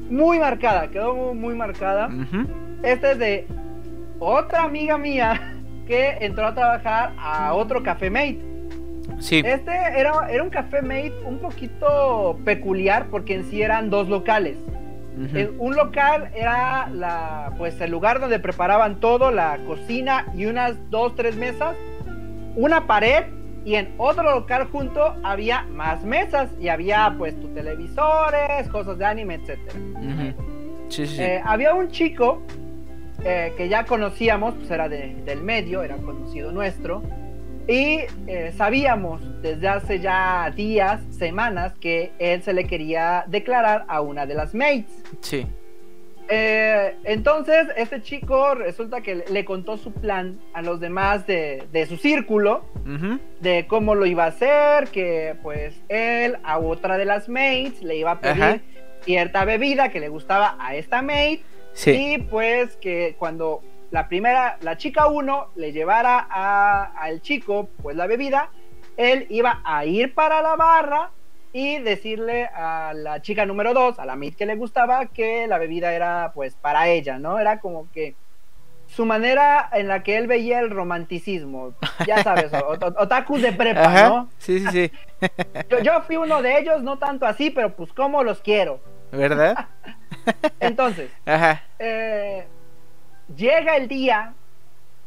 muy 0.08 0.38
marcada, 0.38 0.90
quedó 0.90 1.34
muy, 1.34 1.56
marcada. 1.56 2.12
Esta 2.84 3.12
es 3.14 3.18
de 3.18 3.48
otra 4.20 4.66
amiga 4.66 5.00
mía 5.00 5.56
que 5.90 6.18
entró 6.22 6.48
a 6.48 6.54
trabajar 6.54 7.12
a 7.18 7.54
otro 7.54 7.84
café 7.84 8.10
mate. 8.10 8.40
Sí. 9.20 9.42
Este 9.44 9.72
era, 9.72 10.30
era 10.32 10.44
un 10.44 10.50
café 10.50 10.82
mate 10.82 11.14
un 11.26 11.40
poquito 11.40 12.40
peculiar 12.46 13.08
porque 13.08 13.36
en 13.36 13.44
sí 13.50 13.62
eran 13.62 13.90
dos 13.90 14.08
locales 14.08 14.56
un 15.58 15.76
local 15.76 16.30
era 16.34 16.88
la, 16.90 17.54
pues 17.58 17.80
el 17.82 17.92
lugar 17.92 18.20
donde 18.20 18.40
preparaban 18.40 19.00
todo, 19.00 19.32
la 19.32 19.58
cocina 19.68 20.26
y 20.36 20.46
unas 20.46 20.76
dos, 20.90 21.16
tres 21.16 21.36
mesas, 21.36 21.76
una 22.56 22.88
pared 22.88 23.26
y 23.66 23.76
en 23.76 23.94
otro 23.98 24.24
local 24.24 24.68
junto 24.72 25.16
había 25.24 25.64
más 25.64 26.04
mesas 26.04 26.50
y 26.60 26.70
había 26.70 27.14
pues 27.18 27.40
tus 27.40 27.54
televisores, 27.54 28.70
cosas 28.70 28.98
de 28.98 29.06
anime, 29.06 29.36
etc. 29.36 29.60
sí, 30.88 31.06
sí. 31.06 31.22
Eh, 31.22 31.42
había 31.44 31.74
un 31.74 31.90
chico 31.90 32.42
eh, 33.24 33.54
que 33.58 33.70
ya 33.70 33.86
conocíamos, 33.86 34.56
pues 34.56 34.72
era 34.72 34.90
del 34.90 35.42
medio, 35.42 35.84
era 35.84 35.98
conocido 35.98 36.52
nuestro, 36.52 37.04
y 37.68 38.00
eh, 38.26 38.52
sabíamos 38.58 39.22
desde 39.42 39.68
hace 39.68 40.00
ya 40.00 40.52
días, 40.56 41.02
semanas, 41.12 41.74
que 41.80 42.12
él 42.18 42.42
se 42.42 42.54
le 42.54 42.66
quería 42.66 43.26
declarar 43.28 43.86
a 43.88 44.02
una 44.02 44.26
de 44.26 44.34
las 44.34 44.56
mates. 44.56 45.04
Sí. 45.22 45.46
Eh, 46.32 46.96
entonces, 47.04 47.68
este 47.76 48.02
chico 48.02 48.56
resulta 48.56 49.02
que 49.02 49.24
le 49.30 49.46
contó 49.46 49.78
su 49.78 49.92
plan 49.92 50.40
a 50.54 50.62
los 50.62 50.80
demás 50.80 51.26
de, 51.26 51.86
su 51.88 51.98
círculo, 51.98 52.66
de 53.40 53.66
cómo 53.68 53.96
lo 53.96 54.06
iba 54.06 54.26
a 54.26 54.28
hacer, 54.28 54.90
que 54.90 55.36
pues 55.44 55.76
él 55.90 56.38
a 56.44 56.60
otra 56.60 56.98
de 56.98 57.06
las 57.06 57.30
mates 57.30 57.82
le 57.82 57.98
iba 57.98 58.12
a 58.12 58.20
pedir 58.20 58.62
cierta 59.02 59.46
bebida 59.46 59.90
que 59.90 60.00
le 60.00 60.10
gustaba 60.10 60.56
a 60.60 60.76
esta 60.76 61.02
mate, 61.02 61.42
y 61.86 62.18
pues 62.20 62.76
que 62.78 63.16
cuando 63.18 63.62
la 63.92 64.08
primera, 64.08 64.58
la 64.62 64.78
chica 64.78 65.08
1 65.08 65.52
le 65.56 65.72
llevara 65.72 66.20
al 66.20 67.22
chico 67.22 67.70
pues 67.82 67.96
la 67.96 68.08
bebida, 68.08 68.50
él 68.98 69.26
iba 69.30 69.62
a 69.64 69.86
ir 69.86 70.14
para 70.14 70.42
la 70.42 70.56
barra 70.56 71.12
y 71.52 71.80
decirle 71.80 72.46
a 72.54 72.94
la 72.94 73.22
chica 73.22 73.46
número 73.46 73.74
2, 73.74 74.00
a 74.00 74.06
la 74.06 74.16
mate 74.16 74.34
que 74.34 74.46
le 74.46 74.56
gustaba, 74.56 75.08
que 75.08 75.48
la 75.48 75.58
bebida 75.58 75.94
era 75.94 76.32
pues 76.36 76.56
para 76.56 76.88
ella, 76.90 77.18
¿no? 77.18 77.40
Era 77.40 77.60
como 77.60 77.90
que 77.92 78.16
su 78.88 79.06
manera 79.06 79.70
en 79.74 79.88
la 79.88 80.04
que 80.04 80.18
él 80.18 80.28
veía 80.28 80.60
el 80.60 80.70
romanticismo, 80.70 81.74
ya 82.06 82.24
sabes, 82.24 82.52
otakus 82.54 83.42
de 83.42 83.54
prepa, 83.54 84.10
¿no? 84.10 84.30
Sí, 84.38 84.60
sí, 84.60 84.68
sí. 84.72 84.92
yo, 85.70 85.80
yo, 85.80 86.02
fui 86.02 86.18
uno 86.18 86.42
de 86.42 86.60
ellos, 86.60 86.82
no 86.82 86.98
tanto 86.98 87.26
así, 87.26 87.50
pero 87.50 87.76
pues 87.76 87.94
como 87.94 88.24
los 88.24 88.42
quiero. 88.42 88.80
¿Verdad? 89.12 89.68
Entonces, 90.60 91.12
eh, 91.80 92.46
llega 93.36 93.76
el 93.76 93.88
día, 93.88 94.34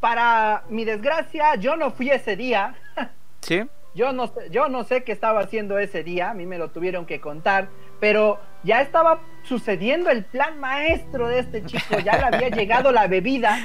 para 0.01 0.65
mi 0.69 0.85
desgracia, 0.85 1.55
yo 1.57 1.77
no 1.77 1.91
fui 1.91 2.11
ese 2.11 2.37
día. 2.37 2.75
Sí. 3.41 3.65
Yo 3.95 4.12
no, 4.12 4.33
yo 4.51 4.69
no 4.69 4.85
sé 4.85 5.03
qué 5.03 5.11
estaba 5.11 5.41
haciendo 5.41 5.77
ese 5.77 6.05
día, 6.05 6.31
a 6.31 6.35
mí 6.35 6.47
me 6.47 6.59
lo 6.59 6.71
tuvieron 6.71 7.07
que 7.07 7.21
contar, 7.21 7.67
pero 7.99 8.38
ya 8.62 8.81
estaba 8.81 9.19
sucediendo 9.43 10.11
el 10.11 10.25
plan 10.25 10.61
maestro 10.61 11.27
de 11.27 11.41
este 11.41 11.65
chico, 11.65 11.99
ya 11.99 12.17
le 12.19 12.37
había 12.37 12.49
llegado 12.57 12.93
la 12.93 13.09
bebida 13.09 13.59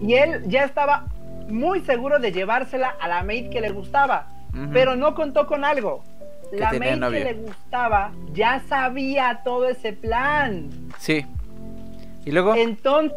y 0.00 0.14
él 0.14 0.42
ya 0.46 0.64
estaba 0.64 1.08
muy 1.48 1.80
seguro 1.82 2.18
de 2.18 2.32
llevársela 2.32 2.96
a 2.98 3.08
la 3.08 3.22
maid 3.22 3.50
que 3.50 3.60
le 3.60 3.70
gustaba, 3.70 4.26
pero 4.72 4.96
no 4.96 5.14
contó 5.14 5.46
con 5.46 5.64
algo. 5.66 6.02
La 6.52 6.72
maid 6.72 7.00
que 7.00 7.24
le 7.24 7.34
gustaba 7.34 8.12
ya 8.32 8.62
sabía 8.68 9.40
todo 9.44 9.68
ese 9.68 9.92
plan. 9.92 10.70
Sí. 10.98 11.26
¿Y 12.24 12.30
luego? 12.30 12.54
Entonces 12.54 13.12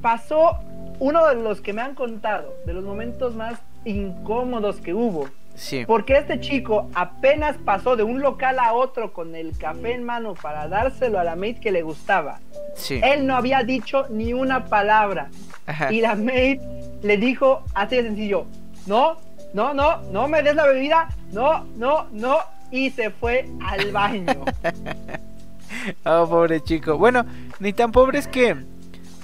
pasó 0.00 0.58
uno 0.98 1.26
de 1.28 1.34
los 1.36 1.60
que 1.60 1.72
me 1.72 1.82
han 1.82 1.94
contado, 1.94 2.54
de 2.64 2.72
los 2.72 2.84
momentos 2.84 3.34
más 3.34 3.60
incómodos 3.84 4.80
que 4.80 4.94
hubo. 4.94 5.28
Sí. 5.54 5.84
Porque 5.86 6.16
este 6.16 6.40
chico 6.40 6.88
apenas 6.94 7.58
pasó 7.58 7.94
de 7.96 8.02
un 8.02 8.20
local 8.20 8.58
a 8.58 8.72
otro 8.72 9.12
con 9.12 9.34
el 9.34 9.56
café 9.58 9.94
en 9.94 10.02
mano 10.02 10.34
para 10.34 10.66
dárselo 10.68 11.18
a 11.18 11.24
la 11.24 11.36
maid 11.36 11.58
que 11.58 11.70
le 11.70 11.82
gustaba. 11.82 12.40
Sí. 12.74 13.00
Él 13.02 13.26
no 13.26 13.36
había 13.36 13.62
dicho 13.62 14.06
ni 14.08 14.32
una 14.32 14.64
palabra. 14.66 15.28
Y 15.90 16.00
la 16.00 16.14
maid 16.14 16.60
le 17.02 17.16
dijo 17.16 17.64
así 17.74 17.96
de 17.96 18.02
sencillo, 18.04 18.46
no, 18.86 19.18
no, 19.52 19.74
no, 19.74 20.00
no 20.10 20.28
me 20.28 20.42
des 20.42 20.54
la 20.54 20.66
bebida, 20.66 21.08
no, 21.32 21.64
no, 21.76 22.06
no. 22.12 22.38
Y 22.70 22.90
se 22.90 23.10
fue 23.10 23.48
al 23.66 23.90
baño. 23.92 24.44
oh, 26.04 26.28
pobre 26.28 26.62
chico. 26.62 26.96
Bueno, 26.96 27.26
ni 27.60 27.72
tan 27.72 27.92
pobre 27.92 28.18
es 28.18 28.28
que 28.28 28.56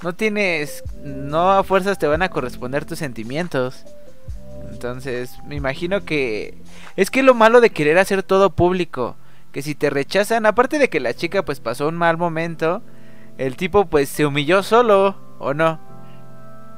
no 0.02 0.14
tienes, 0.14 0.82
no 1.02 1.50
a 1.52 1.64
fuerzas 1.64 1.98
te 1.98 2.06
van 2.06 2.22
a 2.22 2.28
corresponder 2.28 2.84
tus 2.84 2.98
sentimientos. 2.98 3.84
Entonces, 4.70 5.38
me 5.46 5.56
imagino 5.56 6.04
que 6.04 6.54
es 6.96 7.10
que 7.10 7.22
lo 7.22 7.34
malo 7.34 7.60
de 7.60 7.70
querer 7.70 7.98
hacer 7.98 8.22
todo 8.22 8.50
público, 8.50 9.16
que 9.52 9.62
si 9.62 9.74
te 9.74 9.90
rechazan, 9.90 10.46
aparte 10.46 10.78
de 10.78 10.88
que 10.88 11.00
la 11.00 11.14
chica 11.14 11.44
pues 11.44 11.60
pasó 11.60 11.88
un 11.88 11.96
mal 11.96 12.16
momento, 12.16 12.82
el 13.38 13.56
tipo 13.56 13.86
pues 13.86 14.08
se 14.08 14.26
humilló 14.26 14.62
solo, 14.62 15.16
¿o 15.38 15.54
no? 15.54 15.80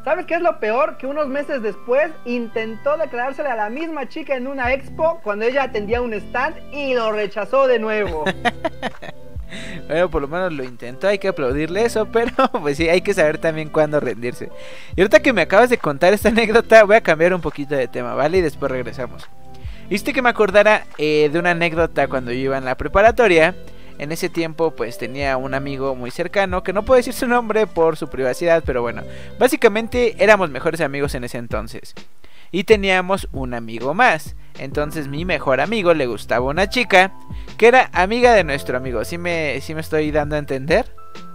¿Sabes 0.04 0.24
qué 0.24 0.34
es 0.34 0.40
lo 0.40 0.58
peor? 0.58 0.96
Que 0.96 1.06
unos 1.06 1.28
meses 1.28 1.62
después 1.62 2.10
intentó 2.24 2.96
declarársele 2.96 3.50
a 3.50 3.56
la 3.56 3.68
misma 3.68 4.08
chica 4.08 4.34
en 4.34 4.46
una 4.46 4.72
expo 4.72 5.20
cuando 5.22 5.44
ella 5.44 5.64
atendía 5.64 6.00
un 6.00 6.14
stand 6.14 6.56
y 6.72 6.94
lo 6.94 7.12
rechazó 7.12 7.66
de 7.66 7.78
nuevo. 7.78 8.24
bueno, 9.88 10.10
por 10.10 10.22
lo 10.22 10.28
menos 10.28 10.54
lo 10.54 10.64
intentó, 10.64 11.06
hay 11.06 11.18
que 11.18 11.28
aplaudirle 11.28 11.84
eso, 11.84 12.06
pero 12.06 12.32
pues 12.62 12.78
sí, 12.78 12.88
hay 12.88 13.02
que 13.02 13.12
saber 13.12 13.36
también 13.36 13.68
cuándo 13.68 14.00
rendirse. 14.00 14.48
Y 14.96 15.02
ahorita 15.02 15.20
que 15.20 15.34
me 15.34 15.42
acabas 15.42 15.68
de 15.68 15.76
contar 15.76 16.14
esta 16.14 16.30
anécdota, 16.30 16.82
voy 16.84 16.96
a 16.96 17.02
cambiar 17.02 17.34
un 17.34 17.42
poquito 17.42 17.74
de 17.74 17.86
tema, 17.86 18.14
¿vale? 18.14 18.38
Y 18.38 18.42
después 18.42 18.72
regresamos. 18.72 19.28
Viste 19.90 20.14
que 20.14 20.22
me 20.22 20.30
acordara 20.30 20.86
eh, 20.96 21.28
de 21.30 21.38
una 21.38 21.50
anécdota 21.50 22.08
cuando 22.08 22.32
yo 22.32 22.38
iba 22.38 22.56
en 22.56 22.64
la 22.64 22.76
preparatoria. 22.76 23.54
En 24.00 24.12
ese 24.12 24.30
tiempo 24.30 24.70
pues 24.70 24.96
tenía 24.96 25.36
un 25.36 25.52
amigo 25.52 25.94
muy 25.94 26.10
cercano, 26.10 26.62
que 26.62 26.72
no 26.72 26.86
puedo 26.86 26.96
decir 26.96 27.12
su 27.12 27.28
nombre 27.28 27.66
por 27.66 27.98
su 27.98 28.08
privacidad, 28.08 28.64
pero 28.64 28.80
bueno, 28.80 29.02
básicamente 29.38 30.16
éramos 30.18 30.48
mejores 30.48 30.80
amigos 30.80 31.14
en 31.14 31.24
ese 31.24 31.36
entonces. 31.36 31.94
Y 32.50 32.64
teníamos 32.64 33.28
un 33.30 33.52
amigo 33.52 33.92
más. 33.92 34.36
Entonces 34.58 35.06
mi 35.06 35.26
mejor 35.26 35.60
amigo 35.60 35.92
le 35.92 36.06
gustaba 36.06 36.46
una 36.46 36.70
chica 36.70 37.12
que 37.58 37.68
era 37.68 37.90
amiga 37.92 38.32
de 38.32 38.42
nuestro 38.42 38.78
amigo. 38.78 39.04
¿Sí 39.04 39.18
me, 39.18 39.60
me 39.68 39.80
estoy 39.82 40.10
dando 40.10 40.36
a 40.36 40.38
entender? 40.38 40.86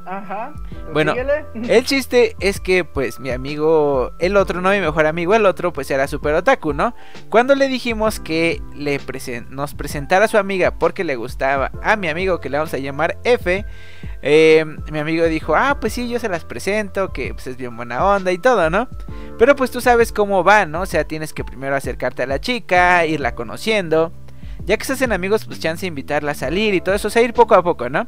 Ajá. 0.05 0.53
Bueno, 0.93 1.15
el 1.55 1.83
chiste 1.85 2.35
es 2.39 2.59
que 2.59 2.83
pues 2.83 3.19
mi 3.19 3.31
amigo, 3.31 4.11
el 4.19 4.37
otro, 4.37 4.61
no 4.61 4.69
mi 4.69 4.79
mejor 4.79 5.07
amigo, 5.07 5.33
el 5.33 5.45
otro 5.45 5.73
pues 5.73 5.89
era 5.89 6.07
super 6.07 6.35
otaku, 6.35 6.73
¿no? 6.73 6.95
Cuando 7.29 7.55
le 7.55 7.67
dijimos 7.67 8.19
que 8.19 8.61
le 8.75 8.99
nos 9.49 9.73
presentara 9.73 10.25
a 10.25 10.27
su 10.27 10.37
amiga 10.37 10.75
porque 10.77 11.03
le 11.03 11.15
gustaba 11.15 11.71
a 11.81 11.95
mi 11.95 12.07
amigo 12.07 12.39
que 12.39 12.49
le 12.49 12.57
vamos 12.57 12.73
a 12.73 12.77
llamar 12.77 13.17
F, 13.23 13.65
eh, 14.21 14.65
mi 14.91 14.99
amigo 14.99 15.25
dijo, 15.25 15.55
ah, 15.55 15.77
pues 15.79 15.93
sí, 15.93 16.09
yo 16.09 16.19
se 16.19 16.29
las 16.29 16.45
presento, 16.45 17.13
que 17.13 17.33
pues 17.33 17.47
es 17.47 17.57
bien 17.57 17.75
buena 17.75 18.05
onda 18.05 18.31
y 18.31 18.37
todo, 18.37 18.69
¿no? 18.69 18.87
Pero 19.37 19.55
pues 19.55 19.71
tú 19.71 19.81
sabes 19.81 20.11
cómo 20.11 20.43
va, 20.43 20.65
¿no? 20.65 20.81
O 20.81 20.85
sea, 20.85 21.03
tienes 21.03 21.33
que 21.33 21.43
primero 21.43 21.75
acercarte 21.75 22.23
a 22.23 22.27
la 22.27 22.39
chica, 22.39 23.05
irla 23.05 23.35
conociendo. 23.35 24.11
Ya 24.65 24.77
que 24.77 24.85
se 24.85 24.93
hacen 24.93 25.11
amigos, 25.11 25.45
pues 25.45 25.59
chance 25.59 25.81
de 25.81 25.87
invitarla 25.87 26.31
a 26.31 26.35
salir 26.35 26.73
y 26.73 26.81
todo 26.81 26.95
eso, 26.95 27.07
o 27.07 27.11
sea, 27.11 27.21
ir 27.21 27.33
poco 27.33 27.55
a 27.55 27.63
poco, 27.63 27.89
¿no? 27.89 28.07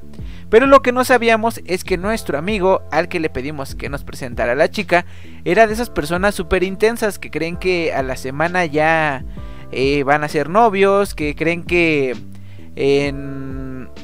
Pero 0.49 0.65
lo 0.65 0.81
que 0.81 0.91
no 0.91 1.03
sabíamos 1.03 1.61
es 1.65 1.83
que 1.83 1.97
nuestro 1.97 2.37
amigo, 2.37 2.81
al 2.91 3.09
que 3.09 3.19
le 3.19 3.29
pedimos 3.29 3.75
que 3.75 3.89
nos 3.89 4.03
presentara 4.03 4.55
la 4.55 4.69
chica, 4.69 5.05
era 5.45 5.67
de 5.67 5.73
esas 5.73 5.89
personas 5.89 6.35
súper 6.35 6.63
intensas 6.63 7.19
que 7.19 7.29
creen 7.29 7.57
que 7.57 7.93
a 7.93 8.01
la 8.01 8.15
semana 8.15 8.65
ya 8.65 9.23
eh, 9.71 10.03
van 10.03 10.23
a 10.23 10.29
ser 10.29 10.49
novios, 10.49 11.13
que 11.13 11.35
creen 11.35 11.63
que 11.63 12.15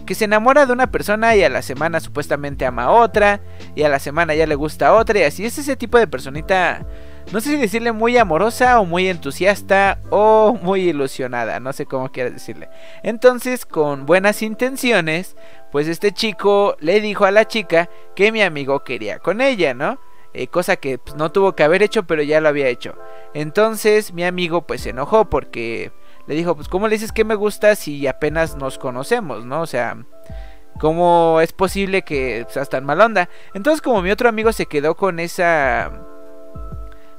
que 0.05 0.15
se 0.15 0.25
enamora 0.25 0.65
de 0.65 0.73
una 0.73 0.91
persona 0.91 1.35
y 1.35 1.43
a 1.43 1.49
la 1.49 1.61
semana 1.61 1.99
supuestamente 1.99 2.65
ama 2.65 2.85
a 2.85 2.91
otra 2.91 3.39
y 3.75 3.83
a 3.83 3.89
la 3.89 3.99
semana 3.99 4.33
ya 4.33 4.47
le 4.47 4.55
gusta 4.55 4.87
a 4.87 4.93
otra 4.93 5.19
y 5.19 5.23
así 5.23 5.45
es 5.45 5.59
ese 5.59 5.75
tipo 5.75 5.99
de 5.99 6.07
personita 6.07 6.85
no 7.31 7.41
sé 7.41 7.49
si 7.51 7.57
decirle 7.57 7.91
muy 7.91 8.17
amorosa 8.17 8.79
o 8.79 8.85
muy 8.85 9.07
entusiasta 9.07 9.99
o 10.09 10.57
muy 10.61 10.89
ilusionada, 10.89 11.59
no 11.59 11.73
sé 11.73 11.85
cómo 11.85 12.11
quieras 12.11 12.33
decirle. 12.33 12.69
Entonces, 13.01 13.65
con 13.65 14.05
buenas 14.05 14.41
intenciones, 14.41 15.35
pues 15.71 15.87
este 15.87 16.11
chico 16.11 16.75
le 16.79 17.01
dijo 17.01 17.25
a 17.25 17.31
la 17.31 17.47
chica 17.47 17.89
que 18.15 18.31
mi 18.31 18.41
amigo 18.41 18.83
quería 18.83 19.19
con 19.19 19.41
ella, 19.41 19.73
¿no? 19.73 19.99
Eh, 20.33 20.47
cosa 20.47 20.77
que 20.77 20.97
pues, 20.97 21.15
no 21.15 21.31
tuvo 21.31 21.55
que 21.55 21.63
haber 21.63 21.83
hecho, 21.83 22.03
pero 22.03 22.23
ya 22.23 22.41
lo 22.41 22.49
había 22.49 22.67
hecho. 22.67 22.95
Entonces 23.33 24.13
mi 24.13 24.23
amigo 24.23 24.63
pues 24.63 24.81
se 24.81 24.89
enojó 24.89 25.29
porque 25.29 25.91
le 26.27 26.35
dijo, 26.35 26.55
pues 26.55 26.67
¿cómo 26.67 26.87
le 26.87 26.95
dices 26.95 27.11
que 27.11 27.23
me 27.23 27.35
gusta 27.35 27.75
si 27.75 28.07
apenas 28.07 28.55
nos 28.55 28.77
conocemos, 28.77 29.45
¿no? 29.45 29.61
O 29.61 29.67
sea, 29.67 29.97
¿cómo 30.79 31.39
es 31.41 31.53
posible 31.53 32.01
que 32.01 32.45
seas 32.49 32.69
tan 32.69 32.85
mal 32.85 33.01
onda? 33.01 33.29
Entonces 33.53 33.81
como 33.81 34.01
mi 34.01 34.11
otro 34.11 34.27
amigo 34.27 34.51
se 34.53 34.65
quedó 34.65 34.95
con 34.95 35.19
esa 35.19 35.91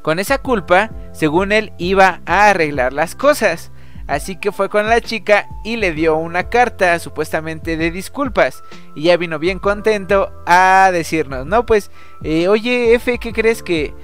con 0.05 0.19
esa 0.19 0.37
culpa, 0.37 0.91
según 1.13 1.51
él 1.51 1.73
iba 1.79 2.21
a 2.27 2.51
arreglar 2.51 2.93
las 2.93 3.15
cosas. 3.15 3.73
Así 4.07 4.37
que 4.37 4.53
fue 4.53 4.69
con 4.69 4.87
la 4.87 5.01
chica 5.01 5.49
y 5.65 5.77
le 5.77 5.93
dio 5.93 6.15
una 6.17 6.51
carta 6.51 6.99
supuestamente 6.99 7.79
de 7.79 7.91
disculpas. 7.91 8.63
Y 8.95 9.05
ya 9.05 9.17
vino 9.17 9.39
bien 9.39 9.59
contento 9.59 10.31
a 10.47 10.91
decirnos, 10.93 11.47
no, 11.47 11.65
pues, 11.65 11.91
eh, 12.23 12.49
oye 12.49 12.95
F, 12.95 13.19
¿qué 13.19 13.33
crees 13.33 13.63
que 13.63 13.95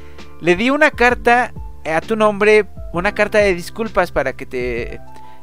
le 0.41 0.57
di 0.57 0.71
una 0.71 0.91
carta 0.91 1.53
a 1.85 2.01
tu 2.01 2.17
nombre, 2.17 2.65
una 2.95 3.15
carta 3.15 3.37
de 3.37 3.55
disculpas 3.55 4.11
para 4.11 4.33
que 4.33 4.47
te, 4.47 5.01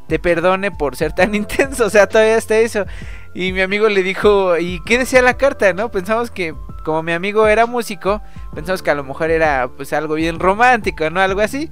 te 0.08 0.18
perdone 0.18 0.72
por 0.72 0.96
ser 0.96 1.14
tan 1.14 1.36
intenso? 1.36 1.86
O 1.86 1.92
sea, 1.92 2.10
todavía 2.10 2.38
está 2.38 2.58
eso. 2.58 2.88
Y 3.34 3.52
mi 3.52 3.62
amigo 3.62 3.90
le 3.90 4.04
dijo, 4.04 4.58
¿y 4.58 4.82
qué 4.86 4.98
decía 4.98 5.22
la 5.22 5.38
carta? 5.38 5.74
¿No? 5.74 5.92
Pensamos 5.92 6.32
que 6.32 6.56
como 6.84 7.04
mi 7.04 7.12
amigo 7.12 7.48
era 7.48 7.66
músico, 7.66 8.22
pensamos 8.54 8.82
que 8.82 8.92
a 8.92 8.96
lo 8.96 9.04
mejor 9.04 9.30
era 9.30 9.70
pues 9.76 9.92
algo 9.94 10.16
bien 10.16 10.40
romántico, 10.40 11.10
¿no? 11.10 11.20
Algo 11.20 11.42
así. 11.42 11.70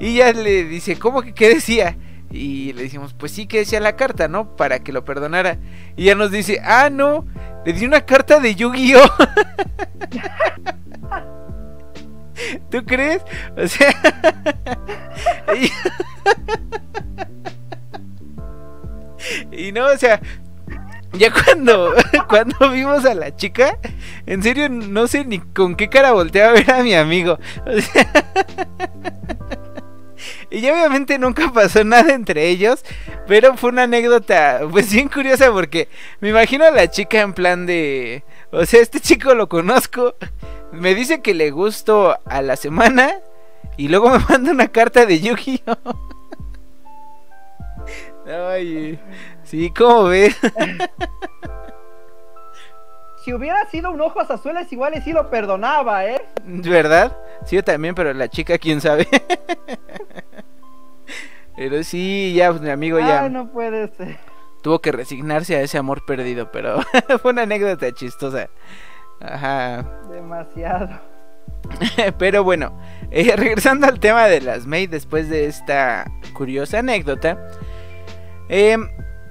Y 0.00 0.16
ya 0.16 0.32
le 0.32 0.64
dice, 0.64 0.98
¿cómo 0.98 1.22
que 1.22 1.32
qué 1.32 1.48
decía? 1.48 1.96
Y 2.30 2.74
le 2.74 2.82
decimos, 2.82 3.14
pues 3.14 3.32
sí 3.32 3.46
que 3.46 3.58
decía 3.58 3.80
la 3.80 3.96
carta, 3.96 4.28
¿no? 4.28 4.54
Para 4.56 4.80
que 4.80 4.92
lo 4.92 5.04
perdonara. 5.04 5.58
Y 5.96 6.04
ya 6.04 6.14
nos 6.14 6.30
dice, 6.30 6.60
ah, 6.62 6.90
no, 6.90 7.26
le 7.64 7.72
di 7.72 7.86
una 7.86 8.02
carta 8.02 8.40
de 8.40 8.54
Yu-Gi-Oh! 8.54 9.08
¿Tú 12.70 12.84
crees? 12.84 13.22
O 13.56 13.66
sea... 13.66 13.90
y... 19.52 19.72
no, 19.72 19.86
o 19.86 19.96
sea, 19.96 20.20
ya 21.12 21.32
cuando, 21.32 21.94
cuando 22.28 22.70
vimos 22.70 23.04
a 23.04 23.14
la 23.14 23.34
chica, 23.34 23.78
en 24.26 24.42
serio 24.42 24.68
no 24.68 25.06
sé 25.06 25.24
ni 25.24 25.38
con 25.38 25.76
qué 25.76 25.88
cara 25.88 26.12
volteaba 26.12 26.50
a 26.50 26.54
ver 26.54 26.70
a 26.70 26.82
mi 26.82 26.94
amigo. 26.94 27.38
O 27.66 27.80
sea, 27.80 28.24
y 30.50 30.58
obviamente 30.68 31.18
nunca 31.18 31.52
pasó 31.52 31.84
nada 31.84 32.14
entre 32.14 32.48
ellos, 32.48 32.84
pero 33.26 33.56
fue 33.56 33.70
una 33.70 33.84
anécdota 33.84 34.60
pues 34.70 34.92
bien 34.92 35.08
curiosa 35.08 35.50
porque 35.52 35.88
me 36.20 36.30
imagino 36.30 36.64
a 36.64 36.70
la 36.70 36.90
chica 36.90 37.20
en 37.20 37.32
plan 37.32 37.66
de, 37.66 38.24
o 38.50 38.64
sea, 38.66 38.80
este 38.80 39.00
chico 39.00 39.34
lo 39.34 39.48
conozco, 39.48 40.14
me 40.72 40.94
dice 40.94 41.22
que 41.22 41.34
le 41.34 41.50
gusto 41.50 42.18
a 42.24 42.42
la 42.42 42.56
semana 42.56 43.14
y 43.76 43.88
luego 43.88 44.10
me 44.10 44.18
manda 44.28 44.50
una 44.52 44.68
carta 44.68 45.06
de 45.06 45.20
Yu-Gi-Oh. 45.20 46.08
Ay, 48.30 48.98
sí, 49.48 49.70
¿cómo 49.70 50.04
ves? 50.04 50.36
si 53.24 53.32
hubiera 53.32 53.64
sido 53.70 53.90
un 53.90 54.00
ojos 54.00 54.30
azules, 54.30 54.72
igual 54.72 54.96
y 54.96 55.00
sí 55.00 55.12
lo 55.12 55.30
perdonaba, 55.30 56.06
¿eh? 56.06 56.22
¿Verdad? 56.44 57.16
Sí, 57.44 57.56
yo 57.56 57.64
también, 57.64 57.94
pero 57.94 58.12
la 58.12 58.28
chica, 58.28 58.58
quién 58.58 58.80
sabe. 58.80 59.08
pero 61.56 61.82
sí, 61.82 62.34
ya, 62.34 62.50
pues, 62.50 62.60
mi 62.60 62.70
amigo 62.70 62.98
ya. 62.98 63.22
Ay, 63.22 63.30
no 63.30 63.50
puede 63.50 63.88
ser. 63.88 64.18
Tuvo 64.62 64.80
que 64.80 64.92
resignarse 64.92 65.56
a 65.56 65.62
ese 65.62 65.78
amor 65.78 66.04
perdido, 66.04 66.50
pero 66.52 66.80
fue 67.22 67.32
una 67.32 67.42
anécdota 67.42 67.92
chistosa. 67.92 68.48
Ajá. 69.20 69.84
Demasiado. 70.10 71.00
pero 72.18 72.44
bueno, 72.44 72.78
eh, 73.10 73.34
regresando 73.36 73.86
al 73.86 73.98
tema 73.98 74.26
de 74.26 74.40
las 74.40 74.66
May 74.66 74.86
después 74.86 75.30
de 75.30 75.46
esta 75.46 76.04
curiosa 76.34 76.80
anécdota. 76.80 77.48
Eh, 78.48 78.76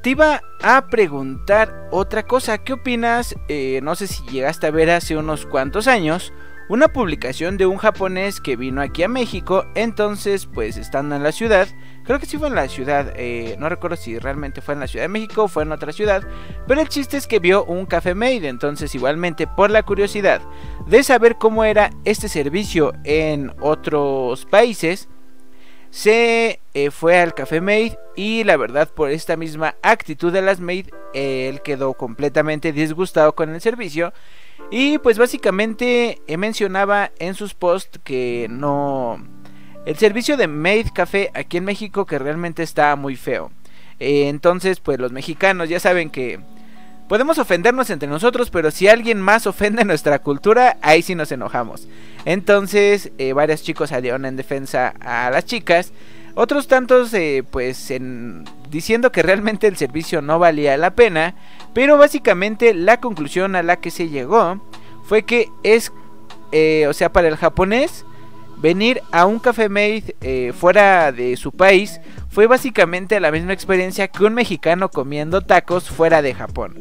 te 0.07 0.11
iba 0.11 0.41
a 0.63 0.87
preguntar 0.87 1.89
otra 1.91 2.23
cosa. 2.23 2.59
¿Qué 2.59 2.71
opinas? 2.71 3.35
Eh, 3.49 3.81
no 3.83 3.93
sé 3.93 4.07
si 4.07 4.23
llegaste 4.27 4.65
a 4.65 4.71
ver 4.71 4.89
hace 4.89 5.17
unos 5.17 5.45
cuantos 5.45 5.85
años 5.85 6.31
una 6.69 6.87
publicación 6.87 7.57
de 7.57 7.65
un 7.65 7.75
japonés 7.75 8.39
que 8.39 8.55
vino 8.55 8.79
aquí 8.79 9.03
a 9.03 9.09
México. 9.09 9.65
Entonces, 9.75 10.45
pues 10.45 10.77
estando 10.77 11.17
en 11.17 11.23
la 11.23 11.33
ciudad, 11.33 11.67
creo 12.05 12.19
que 12.19 12.25
sí 12.25 12.37
fue 12.37 12.47
en 12.47 12.55
la 12.55 12.69
ciudad, 12.69 13.11
eh, 13.17 13.57
no 13.59 13.67
recuerdo 13.67 13.97
si 13.97 14.17
realmente 14.17 14.61
fue 14.61 14.75
en 14.75 14.79
la 14.79 14.87
Ciudad 14.87 15.03
de 15.03 15.09
México 15.09 15.43
o 15.43 15.47
fue 15.49 15.63
en 15.63 15.73
otra 15.73 15.91
ciudad. 15.91 16.25
Pero 16.69 16.79
el 16.79 16.87
chiste 16.87 17.17
es 17.17 17.27
que 17.27 17.39
vio 17.39 17.65
un 17.65 17.85
café 17.85 18.15
made. 18.15 18.47
Entonces, 18.47 18.95
igualmente, 18.95 19.45
por 19.45 19.71
la 19.71 19.83
curiosidad 19.83 20.41
de 20.85 21.03
saber 21.03 21.35
cómo 21.37 21.65
era 21.65 21.89
este 22.05 22.29
servicio 22.29 22.93
en 23.03 23.53
otros 23.59 24.45
países 24.45 25.09
se 25.97 26.59
eh, 26.75 26.91
fue 26.91 27.19
al 27.19 27.33
Café 27.33 27.59
Made 27.59 27.97
y 28.15 28.43
la 28.43 28.55
verdad 28.55 28.87
por 28.87 29.09
esta 29.09 29.35
misma 29.35 29.73
actitud 29.81 30.31
de 30.31 30.43
las 30.43 30.59
Made 30.59 30.91
él 31.15 31.63
quedó 31.63 31.95
completamente 31.95 32.71
disgustado 32.71 33.33
con 33.33 33.49
el 33.49 33.59
servicio. 33.61 34.13
Y 34.69 34.99
pues 34.99 35.17
básicamente 35.17 36.21
eh, 36.27 36.37
mencionaba 36.37 37.09
en 37.17 37.33
sus 37.33 37.55
posts 37.55 37.99
que 38.03 38.45
no 38.47 39.17
el 39.87 39.97
servicio 39.97 40.37
de 40.37 40.45
Made 40.45 40.91
Café 40.93 41.31
aquí 41.33 41.57
en 41.57 41.65
México 41.65 42.05
que 42.05 42.19
realmente 42.19 42.61
está 42.61 42.95
muy 42.95 43.15
feo. 43.15 43.51
Eh, 43.99 44.27
entonces 44.27 44.79
pues 44.79 44.99
los 44.99 45.11
mexicanos 45.11 45.67
ya 45.67 45.79
saben 45.79 46.11
que 46.11 46.39
Podemos 47.07 47.37
ofendernos 47.37 47.89
entre 47.89 48.09
nosotros, 48.09 48.49
pero 48.49 48.69
si 48.69 48.87
alguien 48.87 49.21
más 49.21 49.47
ofende 49.47 49.85
nuestra 49.85 50.19
cultura, 50.19 50.77
ahí 50.81 51.01
sí 51.01 51.15
nos 51.15 51.31
enojamos. 51.31 51.87
Entonces, 52.25 53.11
eh, 53.17 53.33
varios 53.33 53.63
chicos 53.63 53.89
salieron 53.89 54.25
en 54.25 54.35
defensa 54.35 54.93
a 54.99 55.29
las 55.29 55.45
chicas. 55.45 55.93
Otros 56.35 56.67
tantos, 56.67 57.13
eh, 57.13 57.43
pues, 57.49 57.89
en, 57.91 58.43
diciendo 58.69 59.11
que 59.11 59.23
realmente 59.23 59.67
el 59.67 59.77
servicio 59.77 60.21
no 60.21 60.37
valía 60.37 60.77
la 60.77 60.91
pena. 60.91 61.35
Pero 61.73 61.97
básicamente 61.97 62.73
la 62.73 62.99
conclusión 62.99 63.55
a 63.55 63.63
la 63.63 63.77
que 63.77 63.91
se 63.91 64.09
llegó 64.09 64.61
fue 65.05 65.23
que 65.23 65.49
es, 65.63 65.93
eh, 66.51 66.85
o 66.89 66.93
sea, 66.93 67.13
para 67.13 67.29
el 67.29 67.37
japonés, 67.37 68.05
venir 68.57 69.01
a 69.11 69.25
un 69.25 69.39
café 69.39 69.69
made 69.69 70.53
fuera 70.53 71.11
de 71.11 71.37
su 71.37 71.51
país 71.51 72.01
fue 72.37 72.45
básicamente 72.45 73.19
la 73.19 73.31
misma 73.31 73.53
experiencia 73.53 74.09
que 74.09 74.23
un 74.23 74.35
mexicano 74.35 74.89
comiendo 74.89 75.41
tacos 75.41 75.89
fuera 75.89 76.21
de 76.21 76.35
Japón. 76.35 76.75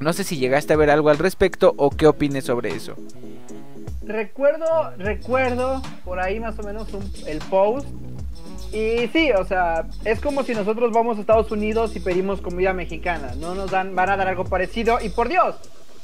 No 0.00 0.12
sé 0.12 0.24
si 0.24 0.38
llegaste 0.38 0.72
a 0.72 0.76
ver 0.76 0.90
algo 0.90 1.08
al 1.08 1.18
respecto 1.18 1.72
o 1.76 1.90
qué 1.90 2.08
opines 2.08 2.46
sobre 2.46 2.70
eso. 2.70 2.96
Recuerdo, 4.02 4.66
recuerdo 4.98 5.80
por 6.04 6.18
ahí 6.18 6.40
más 6.40 6.58
o 6.58 6.64
menos 6.64 6.88
el 7.28 7.38
post. 7.48 7.86
Y 8.72 9.06
sí, 9.12 9.30
o 9.38 9.44
sea, 9.44 9.86
es 10.04 10.18
como 10.18 10.42
si 10.42 10.52
nosotros 10.52 10.92
vamos 10.92 11.18
a 11.18 11.20
Estados 11.20 11.52
Unidos 11.52 11.94
y 11.94 12.00
pedimos 12.00 12.40
comida 12.40 12.72
mexicana. 12.72 13.34
No 13.38 13.54
nos 13.54 13.70
dan, 13.70 13.94
van 13.94 14.10
a 14.10 14.16
dar 14.16 14.26
algo 14.26 14.46
parecido. 14.46 14.98
Y 15.00 15.10
por 15.10 15.28
Dios, 15.28 15.54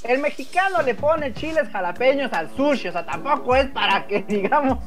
el 0.04 0.20
mexicano 0.20 0.82
le 0.82 0.94
pone 0.94 1.34
chiles 1.34 1.68
jalapeños 1.68 2.32
al 2.32 2.54
sushi. 2.54 2.86
O 2.86 2.92
sea, 2.92 3.04
tampoco 3.04 3.56
es 3.56 3.66
para 3.70 4.06
que 4.06 4.22
digamos 4.28 4.78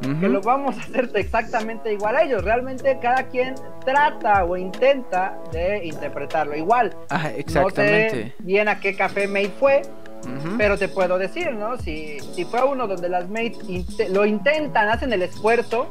que 0.00 0.28
lo 0.28 0.40
vamos 0.40 0.76
a 0.78 0.80
hacer 0.80 1.10
exactamente 1.14 1.92
igual 1.92 2.16
a 2.16 2.22
ellos. 2.22 2.44
Realmente 2.44 2.98
cada 3.00 3.24
quien 3.24 3.54
trata 3.84 4.44
o 4.44 4.56
intenta 4.56 5.38
de 5.52 5.84
interpretarlo 5.84 6.56
igual. 6.56 6.94
Ah, 7.10 7.30
exactamente. 7.36 8.16
No 8.16 8.22
sé 8.22 8.34
bien 8.38 8.68
a 8.68 8.80
qué 8.80 8.94
café 8.94 9.26
made 9.26 9.50
fue, 9.58 9.82
pero 10.56 10.78
te 10.78 10.88
puedo 10.88 11.18
decir, 11.18 11.52
¿no? 11.52 11.76
Si, 11.78 12.18
si 12.20 12.44
fue 12.44 12.64
uno 12.64 12.86
donde 12.86 13.08
las 13.08 13.28
mates 13.28 14.10
lo 14.10 14.24
intentan, 14.24 14.88
hacen 14.88 15.12
el 15.12 15.22
esfuerzo, 15.22 15.88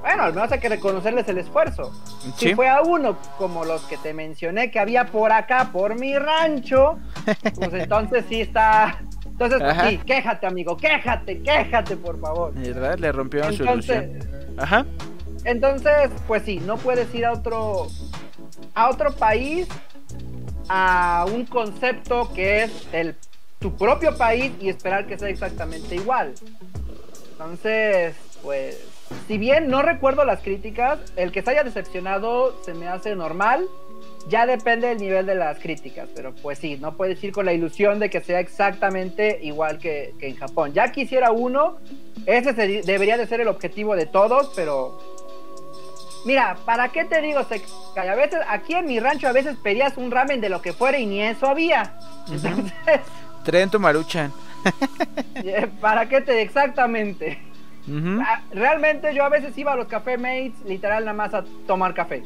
bueno, 0.00 0.22
al 0.22 0.34
menos 0.34 0.50
hay 0.52 0.60
que 0.60 0.68
reconocerles 0.68 1.28
el 1.28 1.38
esfuerzo. 1.38 1.92
Si 2.36 2.54
fue 2.54 2.68
a 2.68 2.82
uno 2.82 3.18
como 3.36 3.64
los 3.64 3.82
que 3.82 3.96
te 3.96 4.14
mencioné 4.14 4.70
que 4.70 4.78
había 4.78 5.06
por 5.06 5.32
acá, 5.32 5.70
por 5.72 5.98
mi 5.98 6.16
rancho, 6.16 6.98
pues 7.56 7.72
entonces 7.72 8.24
sí 8.28 8.40
está 8.40 9.00
entonces, 9.38 9.62
sí, 9.88 9.98
quéjate, 9.98 10.46
amigo, 10.48 10.76
quéjate, 10.76 11.40
quéjate, 11.42 11.96
por 11.96 12.20
favor. 12.20 12.52
¿Verdad? 12.54 12.98
Le 12.98 13.12
rompieron 13.12 13.52
su 13.52 13.62
ilusión. 13.62 14.18
Ajá. 14.56 14.84
Entonces, 15.44 16.10
pues 16.26 16.42
sí, 16.42 16.60
no 16.66 16.76
puedes 16.76 17.14
ir 17.14 17.24
a 17.24 17.32
otro 17.32 17.86
a 18.74 18.90
otro 18.90 19.12
país 19.12 19.68
a 20.68 21.24
un 21.32 21.46
concepto 21.46 22.32
que 22.34 22.64
es 22.64 22.88
el 22.92 23.14
tu 23.60 23.76
propio 23.76 24.16
país 24.16 24.52
y 24.60 24.68
esperar 24.68 25.06
que 25.06 25.16
sea 25.16 25.28
exactamente 25.28 25.94
igual. 25.94 26.34
Entonces, 27.32 28.16
pues 28.42 28.84
si 29.28 29.38
bien 29.38 29.68
no 29.68 29.82
recuerdo 29.82 30.24
las 30.24 30.40
críticas, 30.40 30.98
el 31.14 31.30
que 31.30 31.42
se 31.42 31.50
haya 31.50 31.62
decepcionado 31.62 32.60
se 32.64 32.74
me 32.74 32.88
hace 32.88 33.14
normal 33.14 33.66
ya 34.28 34.46
depende 34.46 34.88
del 34.88 34.98
nivel 34.98 35.26
de 35.26 35.34
las 35.34 35.58
críticas, 35.58 36.08
pero 36.14 36.34
pues 36.34 36.58
sí, 36.58 36.76
no 36.80 36.96
puedes 36.96 37.22
ir 37.24 37.32
con 37.32 37.46
la 37.46 37.52
ilusión 37.52 37.98
de 37.98 38.10
que 38.10 38.20
sea 38.20 38.40
exactamente 38.40 39.38
igual 39.42 39.78
que, 39.78 40.14
en 40.20 40.36
Japón. 40.36 40.72
Ya 40.72 40.92
quisiera 40.92 41.32
uno, 41.32 41.78
ese 42.26 42.52
debería 42.52 43.16
de 43.16 43.26
ser 43.26 43.40
el 43.40 43.48
objetivo 43.48 43.96
de 43.96 44.06
todos, 44.06 44.52
pero 44.54 45.00
mira, 46.24 46.56
¿para 46.64 46.88
qué 46.90 47.04
te 47.04 47.20
digo? 47.22 47.40
a 47.40 48.14
veces 48.14 48.40
aquí 48.48 48.74
en 48.74 48.86
mi 48.86 49.00
rancho 49.00 49.28
a 49.28 49.32
veces 49.32 49.56
pedías 49.62 49.96
un 49.96 50.10
ramen 50.10 50.40
de 50.40 50.48
lo 50.48 50.60
que 50.60 50.72
fuera 50.72 50.98
y 50.98 51.06
ni 51.06 51.22
eso 51.22 51.46
había. 51.46 51.98
Entonces, 52.30 52.72
Tren 53.44 53.70
maruchan. 53.78 54.32
Eh, 55.36 55.68
¿Para 55.80 56.08
qué 56.08 56.20
te 56.20 56.42
exactamente? 56.42 57.40
Ah, 58.20 58.42
realmente 58.50 59.14
yo 59.14 59.24
a 59.24 59.28
veces 59.28 59.56
iba 59.56 59.72
a 59.72 59.76
los 59.76 59.86
café 59.86 60.18
mates 60.18 60.60
literal 60.66 61.04
nada 61.04 61.16
más 61.16 61.32
a 61.32 61.44
tomar 61.66 61.94
café. 61.94 62.24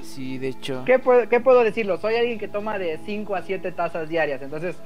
Sí, 0.00 0.38
de 0.38 0.48
hecho. 0.48 0.82
¿Qué 0.86 0.98
puedo, 0.98 1.28
¿Qué 1.28 1.40
puedo 1.40 1.62
decirlo? 1.64 1.98
Soy 1.98 2.16
alguien 2.16 2.38
que 2.38 2.48
toma 2.48 2.78
de 2.78 2.98
5 3.04 3.34
a 3.34 3.42
7 3.42 3.72
tazas 3.72 4.08
diarias. 4.08 4.40
Entonces, 4.42 4.76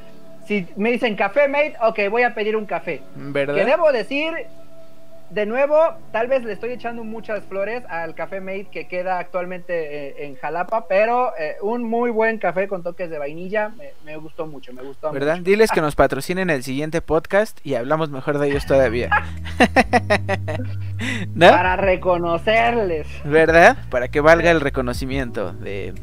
si 0.47 0.66
me 0.77 0.92
dicen 0.92 1.16
café 1.16 1.49
mate, 1.49 1.75
ok, 1.83 2.11
voy 2.11 2.23
a 2.23 2.35
pedir 2.35 2.57
un 2.57 2.66
café. 2.66 3.03
¿Verdad? 3.14 3.55
Que 3.55 3.64
debo 3.64 3.90
decir, 3.92 4.33
de 5.31 5.47
nuevo, 5.47 5.77
tal 6.12 6.29
vez 6.29 6.45
le 6.45 6.53
estoy 6.53 6.71
echando 6.71 7.05
muchas 7.05 7.45
flores 7.45 7.83
al 7.89 8.15
café 8.15 8.41
mate 8.41 8.69
que 8.71 8.87
queda 8.87 9.19
actualmente 9.19 10.09
eh, 10.09 10.27
en 10.27 10.37
Jalapa, 10.37 10.87
pero 10.89 11.33
eh, 11.39 11.57
un 11.62 11.83
muy 11.83 12.11
buen 12.11 12.39
café 12.39 12.69
con 12.69 12.83
toques 12.83 13.11
de 13.11 13.19
vainilla 13.19 13.73
me, 14.05 14.17
gustó 14.17 14.47
mucho, 14.47 14.73
me 14.73 14.83
gustó 14.83 15.11
¿Verdad? 15.12 15.39
Diles 15.39 15.71
que 15.71 15.81
nos 15.81 15.97
patrocinen 15.97 16.51
el 16.51 16.62
siguiente 16.62 17.01
podcast 17.03 17.59
y 17.65 17.75
hablamos 17.75 18.11
mejor 18.11 18.39
de 18.39 18.49
ellos 18.49 18.67
todavía. 18.67 19.11
Para 21.39 21.77
reconocerles. 21.77 23.07
¿Verdad? 23.25 23.77
Para 23.91 24.09
que 24.09 24.21
valga 24.21 24.51
el 24.51 24.61
reconocimiento 24.61 25.53
de 25.53 25.95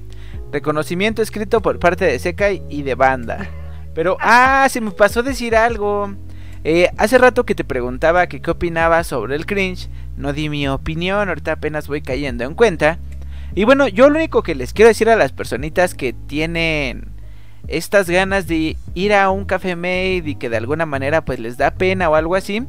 reconocimiento 0.51 1.21
escrito 1.21 1.61
por 1.61 1.79
parte 1.79 2.05
de 2.05 2.19
Sekai 2.19 2.63
y 2.69 2.83
de 2.83 2.95
banda. 2.95 3.49
Pero 3.93 4.17
ah, 4.21 4.67
se 4.69 4.81
me 4.81 4.91
pasó 4.91 5.23
decir 5.23 5.55
algo. 5.55 6.13
Eh, 6.63 6.89
hace 6.97 7.17
rato 7.17 7.45
que 7.45 7.55
te 7.55 7.63
preguntaba 7.63 8.27
que 8.27 8.41
qué 8.41 8.51
opinabas 8.51 9.07
sobre 9.07 9.35
el 9.35 9.45
cringe, 9.45 9.89
no 10.15 10.31
di 10.31 10.47
mi 10.49 10.67
opinión, 10.67 11.27
ahorita 11.27 11.53
apenas 11.53 11.87
voy 11.87 12.01
cayendo 12.01 12.45
en 12.45 12.53
cuenta. 12.53 12.99
Y 13.55 13.65
bueno, 13.65 13.87
yo 13.87 14.09
lo 14.09 14.17
único 14.17 14.43
que 14.43 14.55
les 14.55 14.73
quiero 14.73 14.89
decir 14.89 15.09
a 15.09 15.15
las 15.15 15.31
personitas 15.31 15.93
que 15.93 16.13
tienen 16.13 17.11
estas 17.67 18.09
ganas 18.09 18.47
de 18.47 18.77
ir 18.93 19.13
a 19.13 19.29
un 19.29 19.45
café 19.45 19.75
made 19.75 20.23
y 20.25 20.35
que 20.35 20.49
de 20.49 20.57
alguna 20.57 20.85
manera 20.85 21.23
pues 21.23 21.39
les 21.39 21.57
da 21.57 21.71
pena 21.71 22.09
o 22.09 22.15
algo 22.15 22.35
así, 22.35 22.63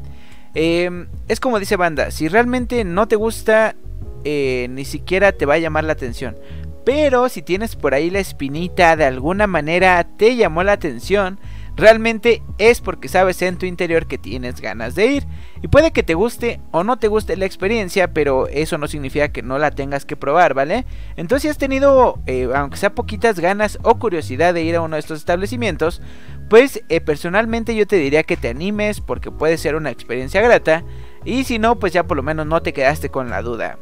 em, 0.55 1.07
es 1.29 1.41
como 1.41 1.59
dice 1.59 1.77
banda, 1.77 2.11
si 2.11 2.29
realmente 2.29 2.85
no 2.85 3.09
te 3.09 3.17
gusta, 3.17 3.77
eh, 4.25 4.69
ni 4.71 4.85
siquiera 4.85 5.33
te 5.33 5.47
va 5.47 5.55
a 5.55 5.59
llamar 5.59 5.85
la 5.85 5.93
atención. 5.93 6.37
Pero 6.85 7.29
si 7.29 7.43
tienes 7.43 7.77
por 7.77 7.95
ahí 7.95 8.11
la 8.11 8.21
espinita, 8.21 8.95
de 8.97 9.05
alguna 9.05 9.47
manera 9.47 10.05
te 10.05 10.37
llamó 10.37 10.63
la 10.63 10.73
atención, 10.73 11.39
realmente 11.77 12.43
es 12.59 12.81
porque 12.81 13.09
sabes 13.09 13.41
en 13.43 13.57
tu 13.57 13.67
interior 13.67 14.07
que 14.07 14.19
tienes 14.19 14.61
ganas 14.61 14.95
de 14.95 15.07
ir. 15.07 15.27
Y 15.63 15.69
puede 15.69 15.93
que 15.93 16.03
te 16.03 16.15
guste 16.15 16.61
o 16.71 16.85
no 16.85 16.99
te 16.99 17.09
guste 17.09 17.37
la 17.37 17.47
experiencia, 17.47 18.13
pero 18.13 18.49
eso 18.49 18.79
no 18.79 18.87
significa 18.87 19.29
que 19.29 19.43
no 19.43 19.59
la 19.59 19.71
tengas 19.71 20.05
que 20.05 20.17
probar, 20.17 20.55
¿vale? 20.55 20.85
Entonces 21.17 21.43
si 21.43 21.49
has 21.49 21.59
tenido, 21.59 22.19
eh, 22.27 22.49
aunque 22.55 22.77
sea 22.77 22.95
poquitas 22.95 23.41
ganas 23.41 23.79
o 23.83 23.99
curiosidad 23.99 24.55
de 24.55 24.63
ir 24.63 24.77
a 24.77 24.83
uno 24.83 24.97
de 24.97 25.01
estos 25.01 25.19
establecimientos, 25.19 26.03
pues 26.51 26.83
eh, 26.89 27.01
personalmente 27.01 27.75
yo 27.75 27.87
te 27.87 27.97
diría 27.97 28.23
que 28.23 28.37
te 28.37 28.49
animes 28.49 29.01
porque 29.01 29.31
puede 29.31 29.57
ser 29.57 29.75
una 29.75 29.91
experiencia 29.91 30.41
grata. 30.43 30.85
Y 31.25 31.45
si 31.45 31.59
no, 31.59 31.79
pues 31.79 31.93
ya 31.93 32.05
por 32.05 32.17
lo 32.17 32.23
menos 32.23 32.47
no 32.47 32.63
te 32.63 32.73
quedaste 32.73 33.09
con 33.09 33.31
la 33.31 33.43
duda. 33.43 33.79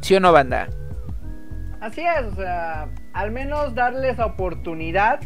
¿Sí 0.00 0.14
o 0.14 0.20
no, 0.20 0.32
banda? 0.32 0.68
Así 1.80 2.00
es, 2.00 2.26
al 3.12 3.30
menos 3.30 3.74
darles 3.74 4.18
oportunidad. 4.18 5.20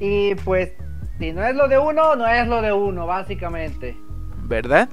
Y 0.00 0.34
pues, 0.36 0.72
si 1.18 1.32
no 1.32 1.44
es 1.44 1.54
lo 1.54 1.68
de 1.68 1.78
uno, 1.78 2.16
no 2.16 2.26
es 2.26 2.48
lo 2.48 2.62
de 2.62 2.72
uno, 2.72 3.06
básicamente. 3.06 3.96
¿Verdad? 4.44 4.88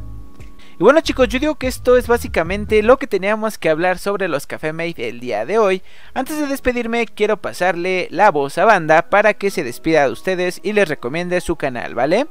Y 0.80 0.84
bueno 0.84 1.02
chicos, 1.02 1.28
yo 1.30 1.40
digo 1.40 1.56
que 1.56 1.66
esto 1.66 1.98
es 1.98 2.08
básicamente 2.08 2.84
lo 2.84 2.98
que 2.98 3.08
teníamos 3.08 3.58
que 3.58 3.70
hablar 3.70 3.98
sobre 3.98 4.28
los 4.28 4.46
Café 4.46 4.74
Made 4.74 5.10
el 5.10 5.20
día 5.20 5.44
de 5.44 5.58
hoy. 5.58 5.82
Antes 6.14 6.40
de 6.40 6.46
despedirme, 6.46 7.08
quiero 7.08 7.38
pasarle 7.38 8.08
la 8.12 8.30
voz 8.30 8.60
a 8.60 8.66
Banda 8.66 9.10
para 9.10 9.34
que 9.34 9.50
se 9.50 9.64
despida 9.64 10.04
de 10.04 10.12
ustedes 10.12 10.60
y 10.62 10.74
les 10.74 10.88
recomiende 10.88 11.42
su 11.42 11.56
canal, 11.56 11.96
¿vale? 11.96 12.28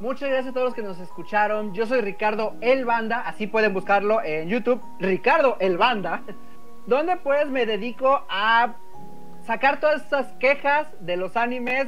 Muchas 0.00 0.30
gracias 0.30 0.48
a 0.48 0.52
todos 0.52 0.66
los 0.66 0.74
que 0.74 0.82
nos 0.82 0.98
escucharon. 0.98 1.72
Yo 1.74 1.86
soy 1.86 2.00
Ricardo 2.00 2.56
El 2.60 2.84
Banda, 2.84 3.20
así 3.20 3.46
pueden 3.46 3.72
buscarlo 3.72 4.20
en 4.24 4.48
YouTube, 4.48 4.82
Ricardo 4.98 5.58
El 5.60 5.78
Banda 5.78 6.22
donde 6.86 7.16
pues 7.16 7.48
me 7.48 7.66
dedico 7.66 8.24
a 8.28 8.74
sacar 9.46 9.80
todas 9.80 10.02
estas 10.02 10.26
quejas 10.34 10.88
de 11.00 11.16
los 11.16 11.36
animes 11.36 11.86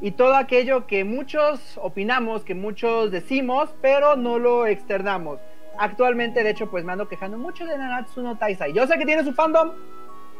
y 0.00 0.12
todo 0.12 0.36
aquello 0.36 0.86
que 0.86 1.04
muchos 1.04 1.78
opinamos, 1.82 2.44
que 2.44 2.54
muchos 2.54 3.10
decimos, 3.10 3.74
pero 3.82 4.16
no 4.16 4.38
lo 4.38 4.66
externamos. 4.66 5.40
Actualmente, 5.76 6.42
de 6.42 6.50
hecho, 6.50 6.70
pues 6.70 6.84
me 6.84 6.92
ando 6.92 7.08
quejando 7.08 7.36
mucho 7.36 7.66
de 7.66 7.76
Nanatsu 7.76 8.22
no 8.22 8.36
Taisai. 8.36 8.72
Yo 8.72 8.86
sé 8.86 8.96
que 8.96 9.06
tiene 9.06 9.24
su 9.24 9.32
fandom, 9.32 9.72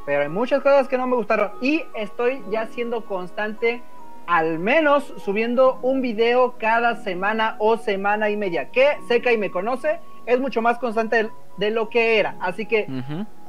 pero 0.07 0.23
hay 0.23 0.29
muchas 0.29 0.63
cosas 0.63 0.89
que 0.89 0.97
no 0.97 1.07
me 1.07 1.17
gustaron 1.17 1.53
y 1.61 1.85
estoy 1.95 2.43
ya 2.51 2.67
siendo 2.67 3.05
constante, 3.05 3.83
al 4.27 4.59
menos 4.59 5.13
subiendo 5.19 5.79
un 5.83 6.01
video 6.03 6.55
cada 6.59 6.97
semana 6.97 7.57
o 7.59 7.77
semana 7.77 8.31
y 8.31 8.37
media. 8.37 8.71
Que 8.71 8.99
seca 9.09 9.33
y 9.33 9.39
me 9.39 9.51
conoce, 9.51 9.99
es 10.27 10.39
mucho 10.41 10.63
más 10.63 10.79
constante 10.79 11.31
de 11.57 11.71
lo 11.71 11.89
que 11.89 12.19
era. 12.19 12.37
Así 12.41 12.67
que 12.67 12.87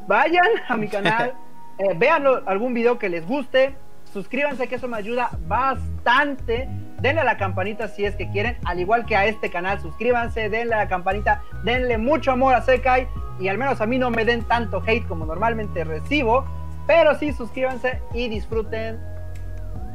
vayan 0.08 0.48
a 0.68 0.76
mi 0.76 0.88
canal, 0.88 1.34
eh, 1.80 1.94
vean 1.96 2.26
algún 2.46 2.74
video 2.74 3.00
que 3.00 3.08
les 3.08 3.26
guste, 3.26 3.74
suscríbanse 4.12 4.68
que 4.68 4.76
eso 4.76 4.88
me 4.88 4.98
ayuda 4.98 5.32
bastante. 5.48 6.68
Denle 7.00 7.22
a 7.22 7.24
la 7.24 7.38
campanita 7.38 7.88
si 7.88 8.04
es 8.04 8.18
que 8.18 8.30
quieren, 8.30 8.58
al 8.66 8.80
igual 8.82 9.06
que 9.06 9.16
a 9.16 9.26
este 9.26 9.50
canal, 9.50 9.80
suscríbanse, 9.80 10.50
denle 10.50 10.76
a 10.76 10.80
la 10.80 10.88
campanita, 10.90 11.42
denle 11.64 11.98
mucho 11.98 12.32
amor 12.32 12.54
a 12.54 12.62
Sekai 12.62 13.08
y 13.40 13.48
al 13.48 13.58
menos 13.58 13.80
a 13.80 13.86
mí 13.86 13.98
no 13.98 14.10
me 14.12 14.26
den 14.26 14.44
tanto 14.44 14.84
hate 14.86 15.08
como 15.08 15.26
normalmente 15.26 15.86
recibo, 15.86 16.44
pero 16.86 17.18
sí 17.18 17.32
suscríbanse 17.32 18.02
y 18.14 18.28
disfruten 18.28 19.00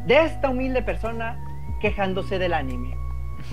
de 0.07 0.23
esta 0.23 0.49
humilde 0.49 0.81
persona 0.81 1.38
quejándose 1.83 2.38
del 2.38 2.55
anime. 2.55 2.97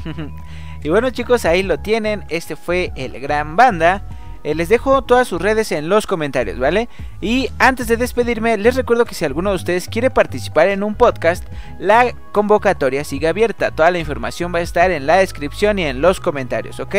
y 0.83 0.87
bueno 0.87 1.09
chicos, 1.09 1.43
ahí 1.43 1.63
lo 1.63 1.79
tienen, 1.79 2.23
este 2.29 2.55
fue 2.55 2.93
el 2.95 3.19
Gran 3.19 3.57
Banda. 3.57 4.03
Eh, 4.43 4.55
les 4.55 4.69
dejo 4.69 5.01
todas 5.03 5.27
sus 5.27 5.41
redes 5.41 5.71
en 5.71 5.89
los 5.89 6.07
comentarios, 6.07 6.57
¿vale? 6.57 6.89
Y 7.21 7.49
antes 7.59 7.87
de 7.87 7.97
despedirme, 7.97 8.57
les 8.57 8.75
recuerdo 8.75 9.05
que 9.05 9.13
si 9.13 9.25
alguno 9.25 9.51
de 9.51 9.57
ustedes 9.57 9.87
quiere 9.87 10.09
participar 10.09 10.69
en 10.69 10.83
un 10.83 10.95
podcast, 10.95 11.45
la 11.79 12.13
convocatoria 12.31 13.03
sigue 13.03 13.27
abierta. 13.27 13.71
Toda 13.71 13.91
la 13.91 13.99
información 13.99 14.53
va 14.53 14.59
a 14.59 14.63
estar 14.63 14.89
en 14.89 15.05
la 15.05 15.17
descripción 15.17 15.77
y 15.77 15.83
en 15.83 16.01
los 16.01 16.19
comentarios, 16.19 16.79
¿ok? 16.79 16.95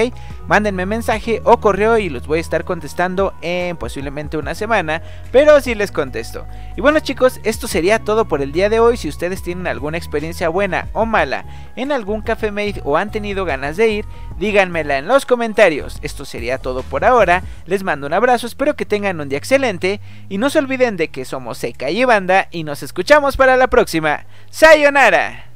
Mándenme 0.47 0.87
mensaje 0.87 1.41
o 1.45 1.59
correo 1.59 1.99
y 1.99 2.09
los 2.09 2.27
voy 2.27 2.39
a 2.39 2.41
estar 2.41 2.65
contestando 2.65 3.35
en 3.43 3.77
posiblemente 3.77 4.37
una 4.37 4.55
semana, 4.55 5.03
pero 5.33 5.61
sí 5.61 5.75
les 5.75 5.91
contesto. 5.91 6.47
Y 6.77 6.81
bueno 6.81 7.01
chicos, 7.01 7.41
esto 7.43 7.67
sería 7.67 7.99
todo 7.99 8.27
por 8.27 8.43
el 8.43 8.53
día 8.53 8.69
de 8.69 8.81
hoy. 8.81 8.97
Si 8.97 9.09
ustedes 9.09 9.43
tienen 9.43 9.67
alguna 9.67 9.99
experiencia 9.99 10.49
buena 10.49 10.89
o 10.93 11.07
mala 11.07 11.45
en 11.77 11.93
algún 11.93 12.23
café 12.23 12.51
made 12.51 12.81
o 12.85 12.97
han 12.97 13.11
tenido 13.11 13.45
ganas 13.45 13.77
de 13.77 13.89
ir, 13.89 14.05
díganmela 14.43 14.99
en 14.99 15.07
los 15.07 15.25
comentarios. 15.25 16.01
Esto 16.03 16.25
sería 16.25 16.59
todo 16.59 16.83
por 16.83 17.05
ahora. 17.05 17.45
Les 17.65 17.85
mando 17.85 18.09
un 18.09 18.13
abrazo, 18.13 18.49
espero 18.49 18.75
que 18.75 18.85
tengan 18.85 19.21
un 19.21 19.29
día 19.29 19.39
excelente 19.39 20.01
y 20.29 20.39
no 20.39 20.51
se 20.51 20.59
olviden 20.59 20.97
de 20.97 21.09
que 21.09 21.25
somos 21.25 21.59
Seca 21.59 21.91
y 21.91 22.05
Banda 22.05 22.49
y 22.51 22.65
nos 22.65 22.83
escuchamos 22.83 23.37
para 23.37 23.57
la 23.57 23.69
próxima. 23.69 24.27
¡Sayonara! 24.51 25.52